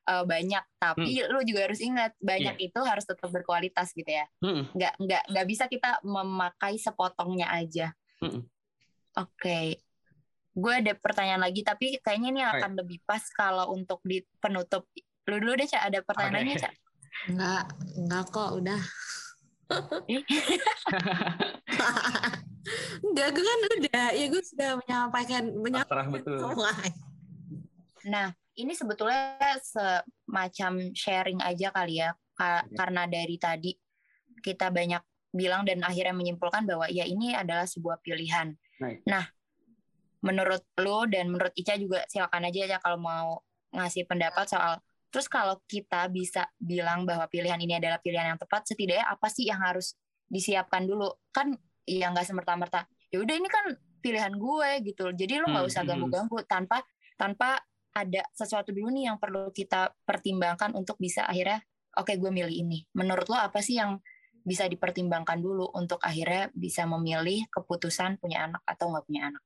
[0.08, 1.30] uh, banyak tapi hmm.
[1.30, 2.66] lu juga harus ingat banyak yeah.
[2.70, 4.74] itu harus tetap berkualitas gitu ya hmm.
[4.74, 8.42] nggak nggak nggak bisa kita memakai sepotongnya aja hmm.
[9.18, 9.78] oke okay.
[10.52, 14.88] gue ada pertanyaan lagi tapi kayaknya ini akan lebih pas kalau untuk di penutup
[15.30, 16.62] lu dulu deh cak ada pertanyaan okay.
[16.66, 16.74] cak
[17.30, 17.64] nggak
[18.08, 18.82] nggak kok udah
[23.02, 26.38] Enggak, gue kan udah, ya gue sudah menyampaikan menyampaikan betul.
[28.06, 32.60] Nah, ini sebetulnya semacam sharing aja kali ya, iya.
[32.76, 33.72] karena dari tadi
[34.44, 38.52] kita banyak bilang dan akhirnya menyimpulkan bahwa ya ini adalah sebuah pilihan.
[38.76, 39.00] Right.
[39.08, 39.24] Nah,
[40.20, 43.40] menurut lo dan menurut Ica juga silakan aja ya kalau mau
[43.72, 44.76] ngasih pendapat soal
[45.12, 49.44] terus kalau kita bisa bilang bahwa pilihan ini adalah pilihan yang tepat, setidaknya apa sih
[49.44, 49.92] yang harus
[50.24, 51.12] disiapkan dulu?
[51.28, 51.52] Kan
[51.84, 52.88] ya nggak semerta-merta.
[53.12, 55.12] Ya udah ini kan pilihan gue gitu.
[55.12, 55.90] Jadi lo nggak hmm, usah hmm.
[55.92, 56.80] ganggu-ganggu tanpa
[57.20, 57.60] tanpa
[57.92, 61.60] ada sesuatu dulu nih yang perlu kita pertimbangkan untuk bisa akhirnya
[61.96, 62.84] oke okay, gue milih ini.
[62.96, 64.00] Menurut lo apa sih yang
[64.42, 69.42] bisa dipertimbangkan dulu untuk akhirnya bisa memilih keputusan punya anak atau nggak punya anak?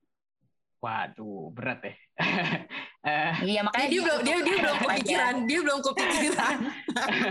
[0.80, 1.94] Waduh, berat ya.
[3.50, 6.56] iya makanya dia belum dia, dia belum kepikiran, dia belum kepikiran.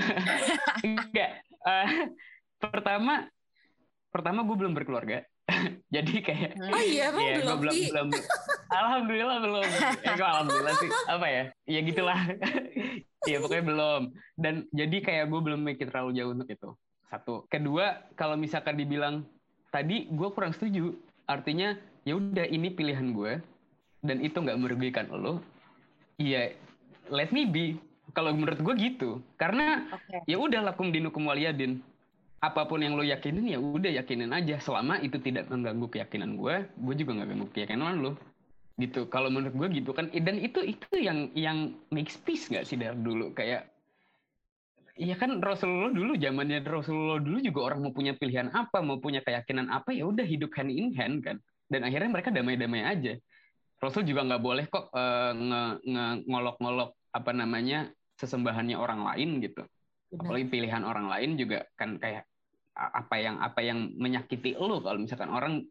[0.88, 1.32] Enggak.
[1.66, 1.88] Uh,
[2.62, 3.14] pertama
[4.14, 5.24] pertama gue belum berkeluarga.
[5.94, 8.08] jadi kayak oh iya ya, belum, belum, belum
[8.70, 9.68] alhamdulillah belum.
[10.02, 10.90] Ya kok alhamdulillah sih?
[11.10, 11.44] Apa ya?
[11.70, 12.20] Ya gitulah.
[13.26, 14.02] Ya pokoknya belum.
[14.38, 16.70] Dan jadi kayak gue belum mikir terlalu jauh untuk itu.
[17.10, 17.50] Satu.
[17.50, 19.26] Kedua kalau misalkan dibilang
[19.74, 20.94] tadi gue kurang setuju.
[21.26, 21.74] Artinya
[22.06, 23.42] ya udah ini pilihan gue
[24.06, 25.42] dan itu nggak merugikan lo.
[26.22, 26.54] Iya
[27.10, 27.82] let me be.
[28.14, 29.26] Kalau menurut gue gitu.
[29.42, 30.22] Karena okay.
[30.30, 31.82] ya udah lakum dinukum waliyadin
[32.46, 34.62] apa pun yang lo yakinin ya udah yakinin aja.
[34.62, 38.14] Selama itu tidak mengganggu keyakinan gue gue juga nggak ganggu keyakinan lo
[38.76, 39.08] gitu.
[39.08, 40.12] Kalau menurut gue gitu kan.
[40.12, 43.32] Dan itu itu yang yang makes peace nggak sih dari dulu?
[43.36, 43.72] Kayak
[44.96, 49.20] Iya kan Rasulullah dulu zamannya Rasulullah dulu juga orang mau punya pilihan apa mau punya
[49.20, 51.36] keyakinan apa ya udah hidup hand in hand kan.
[51.68, 53.20] Dan akhirnya mereka damai-damai aja.
[53.84, 55.36] Rasul juga nggak boleh kok uh,
[56.24, 59.68] ngolok-ngolok apa namanya sesembahannya orang lain gitu.
[60.16, 62.24] Apalagi pilihan orang lain juga kan kayak
[62.76, 65.64] apa yang apa yang menyakiti lo kalau misalkan orang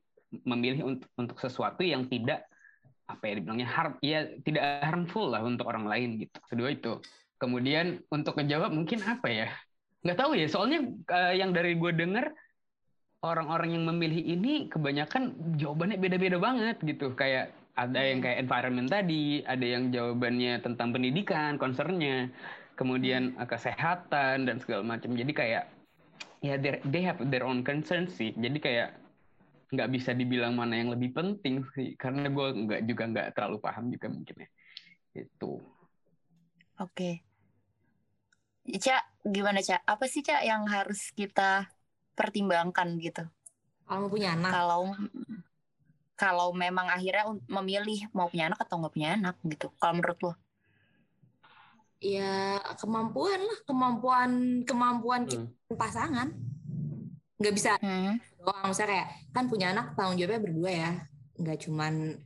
[0.44, 2.44] memilih untuk untuk sesuatu yang tidak
[3.04, 6.38] apa ya dibilangnya harm ya tidak harmful lah untuk orang lain gitu.
[6.48, 7.00] Kedua itu.
[7.36, 9.48] Kemudian untuk menjawab mungkin apa ya?
[10.04, 12.32] Nggak tahu ya soalnya uh, yang dari gue denger
[13.24, 17.12] orang-orang yang memilih ini kebanyakan jawabannya beda-beda banget gitu.
[17.12, 22.30] Kayak ada yang kayak environment tadi ada yang jawabannya tentang pendidikan concernnya
[22.78, 25.12] kemudian uh, kesehatan dan segala macam.
[25.12, 25.64] Jadi kayak
[26.40, 28.32] ya they have their own concern sih.
[28.36, 29.03] Jadi kayak
[29.74, 33.90] nggak bisa dibilang mana yang lebih penting sih karena gue nggak juga nggak terlalu paham
[33.90, 34.48] juga mungkin ya.
[35.14, 35.60] Itu
[36.78, 36.94] oke.
[36.94, 37.14] Okay.
[38.64, 41.68] Cak gimana Cak apa sih Cak yang harus kita
[42.16, 43.26] pertimbangkan gitu?
[43.84, 44.50] Kalau punya anak.
[44.54, 44.82] Kalau
[46.14, 50.32] kalau memang akhirnya memilih mau punya anak atau nggak punya anak gitu kalau menurut lo?
[52.00, 54.30] Ya kemampuan lah kemampuan
[54.64, 55.76] kemampuan hmm.
[55.76, 56.32] pasangan
[57.44, 58.16] nggak bisa hmm.
[58.40, 60.90] doang misalnya kayak kan punya anak tanggung jawabnya berdua ya
[61.36, 62.16] nggak cuman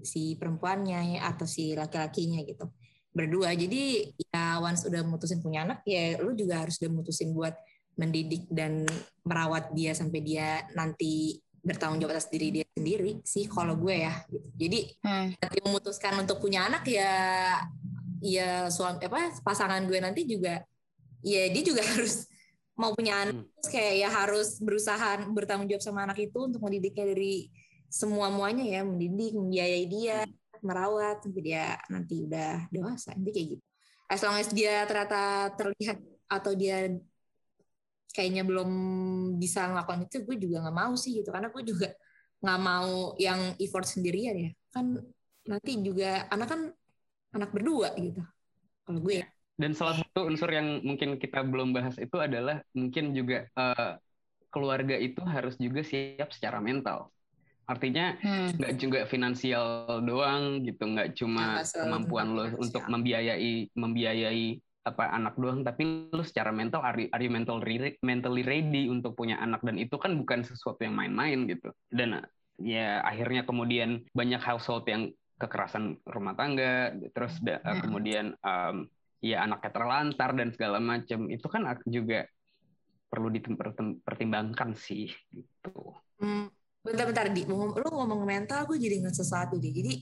[0.00, 2.72] si perempuannya atau si laki-lakinya gitu
[3.12, 7.52] berdua jadi ya once udah mutusin punya anak ya lu juga harus udah mutusin buat
[8.00, 8.88] mendidik dan
[9.20, 14.16] merawat dia sampai dia nanti bertanggung jawab atas diri dia sendiri sih kalau gue ya
[14.32, 14.48] gitu.
[14.56, 15.26] jadi hmm.
[15.38, 17.12] nanti memutuskan untuk punya anak ya
[18.24, 20.64] ya suami apa pasangan gue nanti juga
[21.20, 22.31] ya dia juga harus
[22.76, 23.68] mau punya anak hmm.
[23.68, 27.52] kayak ya harus berusaha bertanggung jawab sama anak itu untuk mendidiknya dari
[27.92, 30.24] semua muanya ya mendidik membiayai dia
[30.64, 33.64] merawat sampai dia nanti udah dewasa nanti kayak gitu.
[34.08, 35.98] As long as dia ternyata terlihat
[36.30, 36.88] atau dia
[38.12, 38.70] kayaknya belum
[39.36, 41.88] bisa ngelakuin itu gue juga nggak mau sih gitu karena gue juga
[42.42, 44.50] nggak mau yang effort sendirian ya.
[44.72, 44.96] Kan
[45.44, 46.60] nanti juga anak kan
[47.34, 48.22] anak berdua gitu
[48.86, 49.26] kalau gue ya
[49.62, 53.94] dan salah satu unsur yang mungkin kita belum bahas itu adalah mungkin juga uh,
[54.50, 57.14] keluarga itu harus juga siap secara mental
[57.70, 58.58] artinya hmm.
[58.58, 58.82] nggak hmm.
[58.82, 65.62] juga finansial doang gitu nggak cuma ya, kemampuan lo untuk membiayai membiayai apa anak doang
[65.62, 69.78] tapi lo secara mental are, are you mental re, mentally ready untuk punya anak dan
[69.78, 72.26] itu kan bukan sesuatu yang main-main gitu dan
[72.58, 77.80] ya akhirnya kemudian banyak household yang kekerasan rumah tangga, terus da, hmm.
[77.82, 78.86] kemudian um,
[79.22, 82.26] ya anaknya terlantar dan segala macam itu kan juga
[83.06, 85.94] perlu dipertimbangkan sih gitu.
[86.18, 86.50] Hmm,
[86.82, 89.70] bentar-bentar di, lu ngomong mental, gue jadi ingat sesuatu deh.
[89.70, 89.94] Jadi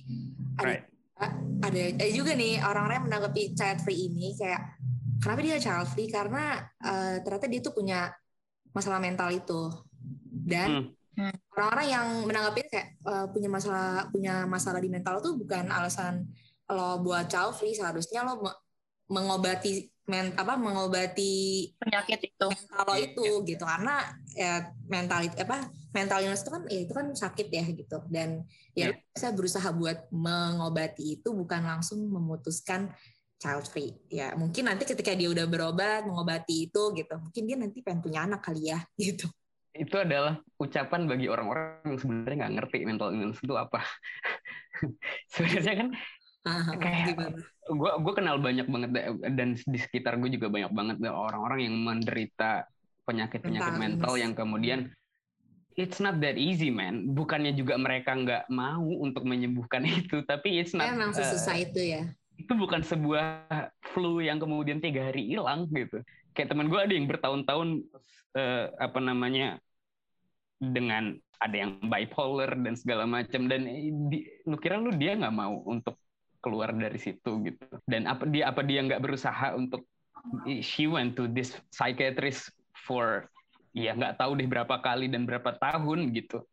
[0.63, 0.89] right.
[1.21, 1.37] ada
[1.69, 4.81] ada eh juga nih orang-orang yang menanggapi child free ini kayak
[5.21, 8.09] kenapa dia child free karena uh, ternyata dia tuh punya
[8.73, 9.69] masalah mental itu
[10.49, 11.37] dan hmm.
[11.53, 16.25] orang-orang yang menanggapi kayak uh, punya masalah punya masalah di mental tuh bukan alasan
[16.71, 18.41] lo buat child free seharusnya lo
[19.11, 22.47] mengobati men, apa mengobati penyakit itu.
[22.51, 23.65] mental lo itu gitu.
[23.67, 27.99] Karena ya mental itu apa mental illness itu kan ya itu kan sakit ya gitu.
[28.11, 28.95] Dan ya yeah.
[29.15, 32.91] saya berusaha buat mengobati itu bukan langsung memutuskan
[33.39, 33.95] child free.
[34.11, 37.15] Ya mungkin nanti ketika dia udah berobat mengobati itu gitu.
[37.19, 39.31] Mungkin dia nanti pengen punya anak kali ya gitu.
[39.71, 43.81] Itu adalah ucapan bagi orang-orang yang sebenarnya nggak ngerti mental illness itu apa.
[45.35, 45.89] Sebenarnya kan
[46.81, 47.21] kayak
[47.69, 48.91] gue gue kenal banyak banget
[49.37, 52.65] dan di sekitar gue juga banyak banget orang-orang yang menderita
[53.05, 54.89] penyakit penyakit mental, mental yang kemudian
[55.79, 57.13] it's not that easy man.
[57.13, 61.81] Bukannya juga mereka nggak mau untuk menyembuhkan itu tapi it's not emang susah uh, itu
[61.81, 62.03] ya?
[62.41, 63.45] itu bukan sebuah
[63.93, 66.01] flu yang kemudian tiga hari hilang gitu.
[66.33, 67.69] Kayak teman gue ada yang bertahun-tahun
[68.33, 69.61] uh, apa namanya
[70.57, 73.65] dengan ada yang bipolar dan segala macam dan
[74.13, 75.97] di, lu kira lu dia nggak mau untuk
[76.41, 77.65] keluar dari situ gitu.
[77.87, 79.87] Dan apa dia apa dia nggak berusaha untuk
[80.61, 83.29] she went to this psychiatrist for
[83.73, 86.45] ya nggak tahu deh berapa kali dan berapa tahun gitu.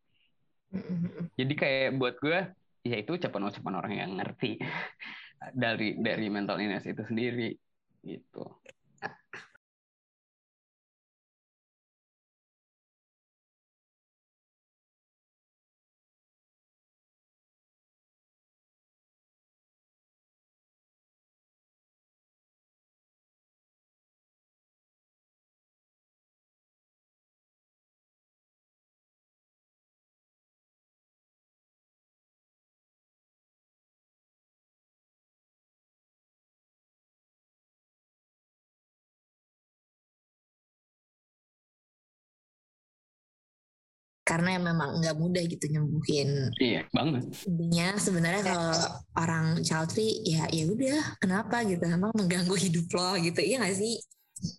[1.34, 2.38] Jadi kayak buat gue
[2.86, 4.60] ya itu ucapan-ucapan orang yang ngerti
[5.62, 7.52] dari dari mental illness itu sendiri
[8.04, 8.46] gitu
[44.38, 46.54] karena memang nggak mudah gitu nyembuhin.
[46.62, 47.26] Iya banget.
[47.42, 48.78] Intinya sebenarnya kalau
[49.18, 53.74] orang child free ya ya udah kenapa gitu emang mengganggu hidup lo gitu iya nggak
[53.74, 53.98] sih?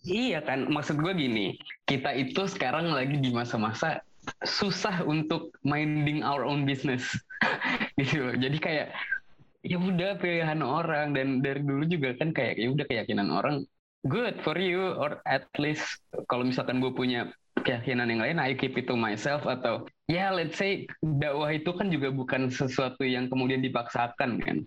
[0.04, 1.56] Iya kan maksud gue gini
[1.88, 4.04] kita itu sekarang lagi di masa-masa
[4.44, 7.16] susah untuk minding our own business
[7.96, 8.92] gitu Jadi kayak
[9.64, 13.64] ya udah pilihan orang dan dari dulu juga kan kayak ya udah keyakinan orang
[14.04, 18.76] good for you or at least kalau misalkan gue punya keyakinan yang lain I keep
[18.80, 23.28] it to myself atau ya yeah, let's say dakwah itu kan juga bukan sesuatu yang
[23.28, 24.58] kemudian dipaksakan kan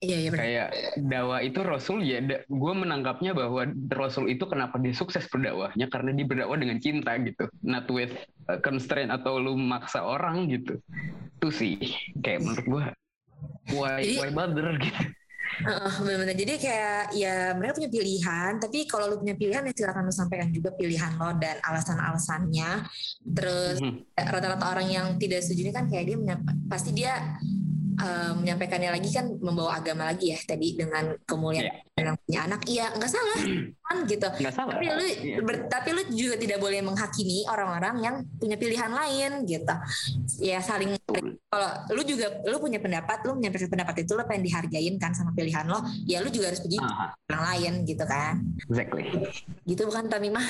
[0.00, 0.68] Iya, iya Kayak
[1.12, 6.24] dakwah itu Rasul ya, gue menangkapnya bahwa Rasul itu kenapa dia sukses berdakwahnya karena dia
[6.24, 8.16] berdakwah dengan cinta gitu, not with
[8.48, 10.80] uh, constraint atau lu maksa orang gitu.
[11.36, 11.76] Itu sih
[12.16, 12.84] kayak menurut gue
[13.76, 15.04] why Jadi, why bother gitu.
[15.60, 16.36] Uh, benar-benar.
[16.36, 20.48] Jadi kayak ya mereka punya pilihan, tapi kalau lu punya pilihan ya silakan lu sampaikan
[20.48, 22.70] juga pilihan lo dan alasan-alasannya.
[23.28, 24.16] Terus mm-hmm.
[24.16, 26.16] rata-rata orang yang tidak setuju ini kan kayak dia
[26.68, 27.14] pasti dia
[28.00, 32.08] uh, menyampaikannya lagi kan membawa agama lagi ya tadi dengan kemuliaan yeah.
[32.10, 32.60] yang punya anak.
[32.66, 33.40] Iya nggak salah.
[33.84, 34.28] Kan gitu.
[34.40, 34.74] Nggak salah.
[34.74, 35.42] Tapi lu yeah.
[35.44, 39.74] ber, tapi lu juga tidak boleh menghakimi orang-orang yang punya pilihan lain gitu.
[40.40, 40.96] Ya saling
[41.50, 45.36] kalau lu juga lu punya pendapat lu menyampaikan pendapat itu lu pengen dihargain kan sama
[45.36, 47.30] pilihan lo ya lu juga harus pergi uh-huh.
[47.30, 48.40] orang lain gitu kan.
[48.66, 49.04] Exactly.
[49.68, 50.46] Gitu bukan Tamimah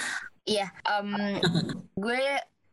[0.48, 1.14] iya um,
[2.04, 2.22] gue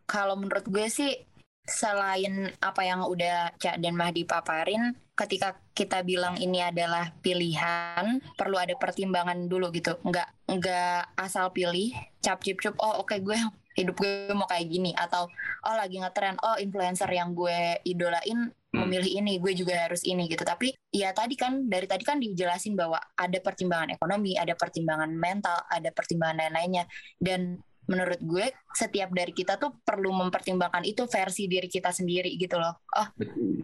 [0.07, 1.26] kalau menurut gue sih
[1.67, 8.55] selain apa yang udah Cak dan Mahdi paparin, ketika kita bilang ini adalah pilihan, perlu
[8.55, 9.99] ada pertimbangan dulu gitu.
[10.01, 11.91] Nggak nggak asal pilih,
[12.23, 12.79] cap cip cup.
[12.79, 13.35] Oh oke okay, gue
[13.77, 15.29] hidup gue mau kayak gini atau
[15.67, 18.73] oh lagi ngetren, oh influencer yang gue idolain hmm.
[18.73, 20.41] memilih ini, gue juga harus ini gitu.
[20.41, 25.61] Tapi ya tadi kan dari tadi kan dijelasin bahwa ada pertimbangan ekonomi, ada pertimbangan mental,
[25.69, 26.89] ada pertimbangan lain-lainnya
[27.21, 28.45] dan menurut gue
[28.75, 32.83] setiap dari kita tuh perlu mempertimbangkan itu versi diri kita sendiri gitu loh.
[32.99, 33.07] Oh,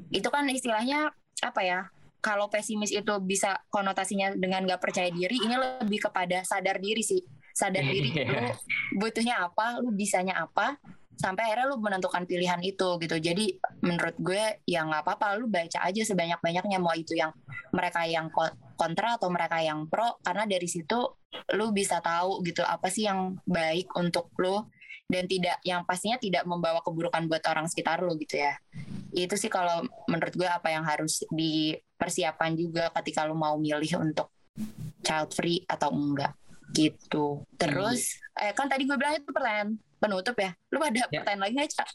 [0.09, 1.11] itu kan istilahnya
[1.43, 1.79] apa ya?
[2.23, 7.19] Kalau pesimis itu bisa konotasinya dengan gak percaya diri, ini lebih kepada sadar diri sih.
[7.51, 8.55] Sadar diri lu
[8.95, 10.79] butuhnya apa, lu bisanya apa,
[11.17, 13.15] sampai akhirnya lu menentukan pilihan itu gitu.
[13.17, 17.31] Jadi menurut gue ya nggak apa-apa, lu baca aja sebanyak-banyaknya mau itu yang
[17.73, 18.29] mereka yang
[18.75, 20.99] kontra atau mereka yang pro, karena dari situ
[21.57, 24.61] lu bisa tahu gitu apa sih yang baik untuk lu
[25.09, 28.55] dan tidak yang pastinya tidak membawa keburukan buat orang sekitar lu gitu ya
[29.13, 34.33] itu sih kalau menurut gue apa yang harus dipersiapkan juga ketika lu mau milih untuk
[35.05, 36.33] child free atau enggak
[36.73, 38.49] gitu terus hmm.
[38.49, 40.51] eh kan tadi gue bilang itu pertanyaan penutup ya.
[40.75, 41.23] Lu ada ya.
[41.23, 41.89] pertanyaan lagi nggak cak?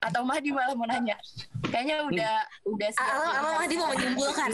[0.00, 1.20] Atau Mahdi malah mau nanya?
[1.68, 4.48] Kayaknya udah udah siap Mahdi mau menyimpulkan.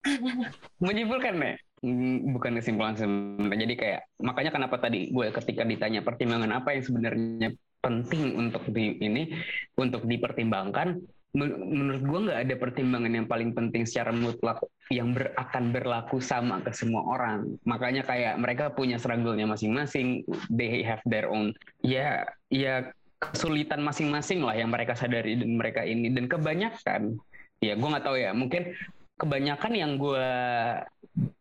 [0.80, 1.54] Menyimpulkan nih
[1.84, 3.58] mm, bukan kesimpulan sebenarnya.
[3.66, 7.48] Jadi kayak makanya kenapa tadi gue ketika ditanya pertimbangan apa yang sebenarnya
[7.80, 9.32] penting untuk di ini
[9.76, 11.00] untuk dipertimbangkan
[11.30, 14.58] menurut gue nggak ada pertimbangan yang paling penting secara mutlak
[14.90, 17.54] yang ber, akan berlaku sama ke semua orang.
[17.62, 21.54] Makanya kayak mereka punya struggle-nya masing-masing, they have their own.
[21.86, 22.90] Ya, ya
[23.22, 26.10] kesulitan masing-masing lah yang mereka sadari dan mereka ini.
[26.10, 27.14] Dan kebanyakan,
[27.62, 28.74] ya gue nggak tahu ya, mungkin
[29.14, 30.26] kebanyakan yang gue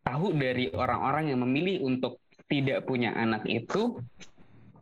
[0.05, 3.97] tahu dari orang-orang yang memilih untuk tidak punya anak itu,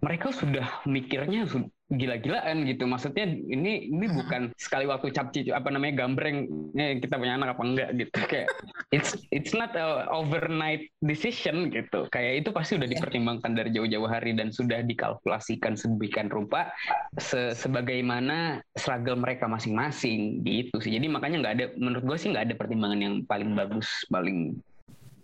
[0.08, 1.44] mereka sudah mikirnya
[1.92, 2.88] gila-gilaan gitu.
[2.88, 6.48] Maksudnya ini ini bukan sekali waktu capci apa namanya gambreng
[6.80, 8.16] eh, kita punya anak apa enggak gitu.
[8.32, 8.48] Kayak
[8.96, 12.08] it's it's not a overnight decision gitu.
[12.08, 12.96] Kayak itu pasti udah iya.
[12.96, 16.72] dipertimbangkan dari jauh-jauh hari dan sudah dikalkulasikan sedemikian rupa
[17.20, 20.96] se sebagaimana struggle mereka masing-masing gitu sih.
[20.96, 24.56] Jadi makanya nggak ada menurut gue sih nggak ada pertimbangan yang paling bagus, paling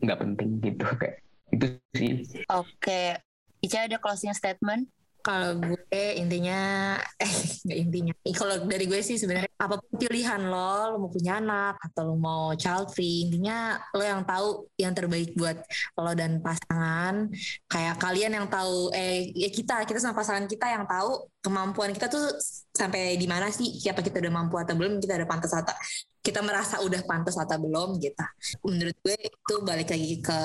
[0.04, 1.24] nggak penting gitu kayak
[1.56, 1.66] itu
[1.96, 2.12] sih.
[2.52, 2.68] Oke.
[2.84, 3.33] Okay.
[3.64, 4.92] Ica ada closing statement?
[5.24, 7.32] Kalau gue intinya eh
[7.64, 8.14] nggak intinya.
[8.36, 12.20] Kalau dari gue sih sebenarnya apa pun pilihan lo, lo mau punya anak atau lo
[12.20, 15.64] mau child free, intinya lo yang tahu yang terbaik buat
[15.96, 17.32] lo dan pasangan.
[17.72, 22.12] Kayak kalian yang tahu eh ya kita kita sama pasangan kita yang tahu kemampuan kita
[22.12, 22.36] tuh
[22.76, 23.80] sampai di mana sih?
[23.80, 25.00] Siapa kita udah mampu atau belum?
[25.00, 25.72] Kita udah pantas atau
[26.20, 28.24] kita merasa udah pantas atau belum gitu.
[28.68, 30.40] Menurut gue itu balik lagi ke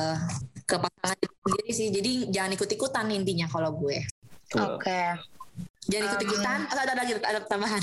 [0.69, 1.89] ke pasangan sendiri sih.
[1.89, 4.05] Jadi jangan ikut-ikutan intinya kalau gue.
[4.53, 4.85] Oke.
[4.85, 5.09] Okay.
[5.89, 6.59] Jangan ikut ikutan.
[6.69, 7.81] Um, ada lagi ada tambahan.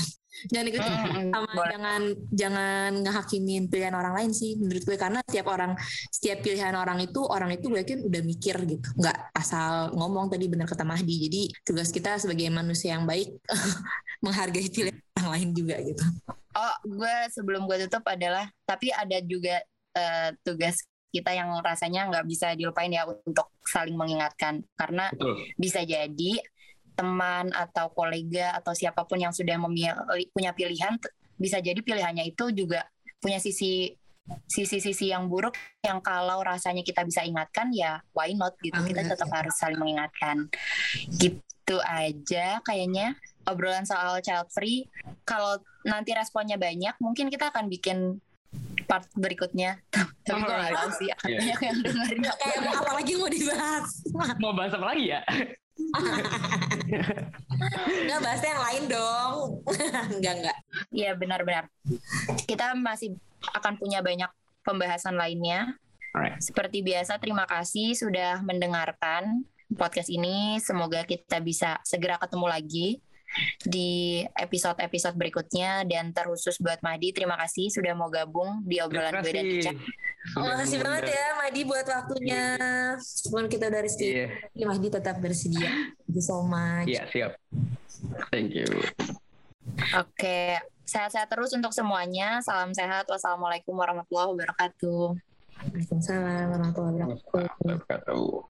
[0.52, 5.24] Jangan ikut ikutan mm, sama jangan jangan ngehakimin pilihan orang lain sih menurut gue karena
[5.24, 5.72] setiap orang
[6.12, 10.44] setiap pilihan orang itu orang itu gue yakin udah mikir gitu nggak asal ngomong tadi
[10.44, 13.32] bener kata Mahdi jadi tugas kita sebagai manusia yang baik
[14.24, 16.04] menghargai pilihan orang lain juga gitu
[16.52, 19.56] oh gue sebelum gue tutup adalah tapi ada juga
[19.96, 20.84] uh, tugas
[21.16, 24.60] kita yang rasanya nggak bisa dilupain ya untuk saling mengingatkan.
[24.76, 25.40] Karena Betul.
[25.56, 26.32] bisa jadi
[26.96, 29.92] teman atau kolega atau siapa pun yang sudah memilih
[30.32, 30.96] punya pilihan
[31.36, 32.88] bisa jadi pilihannya itu juga
[33.20, 33.92] punya sisi
[34.26, 35.54] sisi-sisi yang buruk
[35.86, 38.74] yang kalau rasanya kita bisa ingatkan ya why not gitu.
[38.82, 40.50] Kita tetap harus saling mengingatkan.
[41.14, 43.14] Gitu aja kayaknya
[43.46, 44.90] obrolan soal child free.
[45.22, 48.18] Kalau nanti responnya banyak mungkin kita akan bikin
[48.86, 49.82] part berikutnya.
[49.92, 51.38] Tapi gue gak tahu sih akan yeah.
[51.42, 52.20] banyak yang dengerin.
[52.38, 53.86] Kayak mau apa lagi mau dibahas?
[54.42, 55.20] mau bahas apa lagi ya?
[58.06, 59.36] Enggak bahas yang lain dong.
[60.16, 60.58] enggak enggak.
[60.94, 61.64] Iya benar-benar.
[62.48, 63.18] Kita masih
[63.52, 64.30] akan punya banyak
[64.64, 65.76] pembahasan lainnya.
[66.16, 66.40] Alright.
[66.40, 69.44] Seperti biasa terima kasih sudah mendengarkan
[69.76, 70.56] podcast ini.
[70.64, 72.88] Semoga kita bisa segera ketemu lagi
[73.62, 79.32] di episode-episode berikutnya dan terkhusus buat Madi terima kasih sudah mau gabung di obrolan gue
[79.32, 79.72] dan Ica.
[80.26, 82.44] Terima kasih banget ya Madi buat waktunya.
[82.98, 84.66] Meskipun kita udah reski, yeah.
[84.66, 85.70] Madi tetap bersedia.
[86.02, 86.90] Thank you so much.
[86.90, 87.32] Iya, yeah, siap.
[88.34, 88.66] Thank you.
[89.98, 92.42] Oke, sehat-sehat terus untuk semuanya.
[92.42, 93.06] Salam sehat.
[93.06, 95.14] Wassalamualaikum warahmatullahi wabarakatuh.
[95.56, 97.18] Waalaikumsalam warahmatullahi
[97.62, 98.46] wabarakatuh.